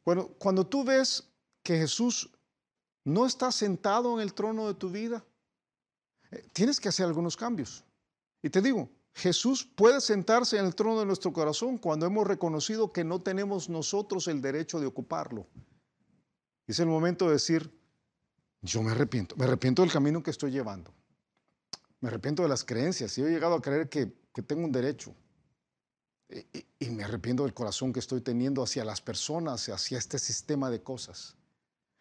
[0.05, 1.25] bueno, cuando tú ves
[1.63, 2.31] que Jesús
[3.05, 5.25] no está sentado en el trono de tu vida,
[6.31, 7.85] eh, tienes que hacer algunos cambios.
[8.43, 12.93] Y te digo, Jesús puede sentarse en el trono de nuestro corazón cuando hemos reconocido
[12.93, 15.47] que no tenemos nosotros el derecho de ocuparlo.
[16.67, 17.73] Es el momento de decir,
[18.61, 20.93] yo me arrepiento, me arrepiento del camino que estoy llevando.
[22.01, 23.13] Me arrepiento de las creencias.
[23.13, 25.15] Si he llegado a creer que tengo un derecho,
[26.29, 30.83] y, me arrepiento del corazón que estoy teniendo hacia las personas, hacia este sistema de
[30.83, 31.35] cosas.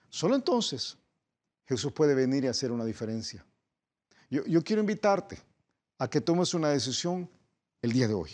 [0.10, 0.98] Solo entonces
[1.66, 3.46] Jesús puede venir y hacer una diferencia.
[4.30, 5.40] Yo, yo quiero invitarte
[5.98, 7.30] a que tomes una decisión
[7.82, 8.32] el día de hoy.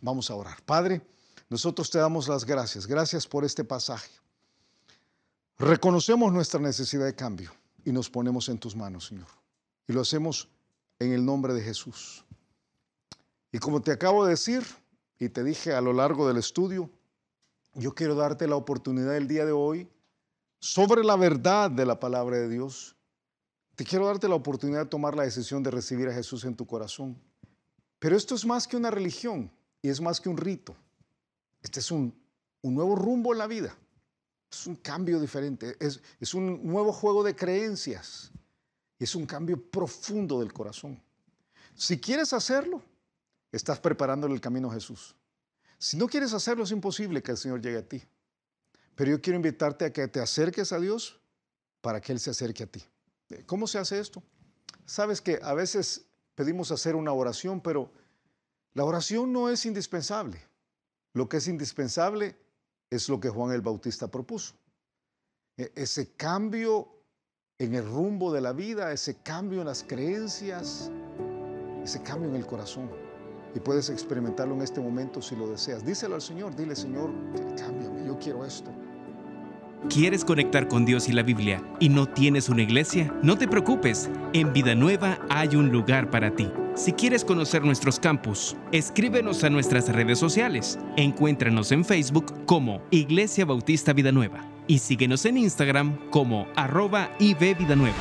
[0.00, 0.62] Vamos a orar.
[0.62, 1.02] Padre,
[1.48, 2.86] nosotros te damos las gracias.
[2.86, 4.10] Gracias por este pasaje.
[5.58, 7.52] Reconocemos nuestra necesidad de cambio
[7.84, 9.26] y nos ponemos en tus manos, Señor.
[9.86, 10.48] Y lo hacemos
[10.98, 12.24] en el nombre de Jesús.
[13.52, 14.64] Y como te acabo de decir,
[15.20, 16.90] y te dije a lo largo del estudio,
[17.74, 19.86] yo quiero darte la oportunidad el día de hoy
[20.58, 22.96] sobre la verdad de la palabra de Dios.
[23.76, 26.66] Te quiero darte la oportunidad de tomar la decisión de recibir a Jesús en tu
[26.66, 27.20] corazón.
[27.98, 29.52] Pero esto es más que una religión
[29.82, 30.74] y es más que un rito.
[31.62, 32.18] Este es un,
[32.62, 33.76] nuevo rumbo en la vida.
[34.50, 35.76] Es un cambio diferente.
[35.80, 38.32] Es, es un nuevo juego de creencias.
[38.98, 41.02] Es un cambio profundo del corazón.
[41.74, 42.82] Si quieres hacerlo,
[43.52, 45.16] estás preparándole el camino a Jesús.
[45.78, 48.02] Si no quieres hacerlo, es imposible que el Señor llegue a ti.
[48.94, 51.18] Pero yo quiero invitarte a que te acerques a Dios
[51.80, 52.84] para que Él se acerque a ti.
[53.46, 54.22] ¿Cómo se hace esto?
[54.84, 57.90] Sabes que a veces pedimos hacer una oración, pero
[58.74, 60.40] la oración no es indispensable.
[61.14, 62.36] Lo que es indispensable
[62.90, 64.54] es lo que Juan el Bautista propuso.
[65.56, 66.88] E, ese cambio
[67.58, 70.90] en el rumbo de la vida, ese cambio en las creencias,
[71.82, 73.09] ese cambio en el corazón.
[73.54, 75.84] Y puedes experimentarlo en este momento si lo deseas.
[75.84, 77.10] Díselo al Señor, dile Señor,
[77.56, 78.70] cámbiame, yo quiero esto.
[79.88, 83.12] ¿Quieres conectar con Dios y la Biblia y no tienes una iglesia?
[83.22, 86.50] No te preocupes, en Vida Nueva hay un lugar para ti.
[86.74, 90.78] Si quieres conocer nuestros campus, escríbenos a nuestras redes sociales.
[90.96, 97.74] Encuéntranos en Facebook como Iglesia Bautista Vida Nueva y síguenos en Instagram como arroba Vida
[97.74, 97.96] Nueva.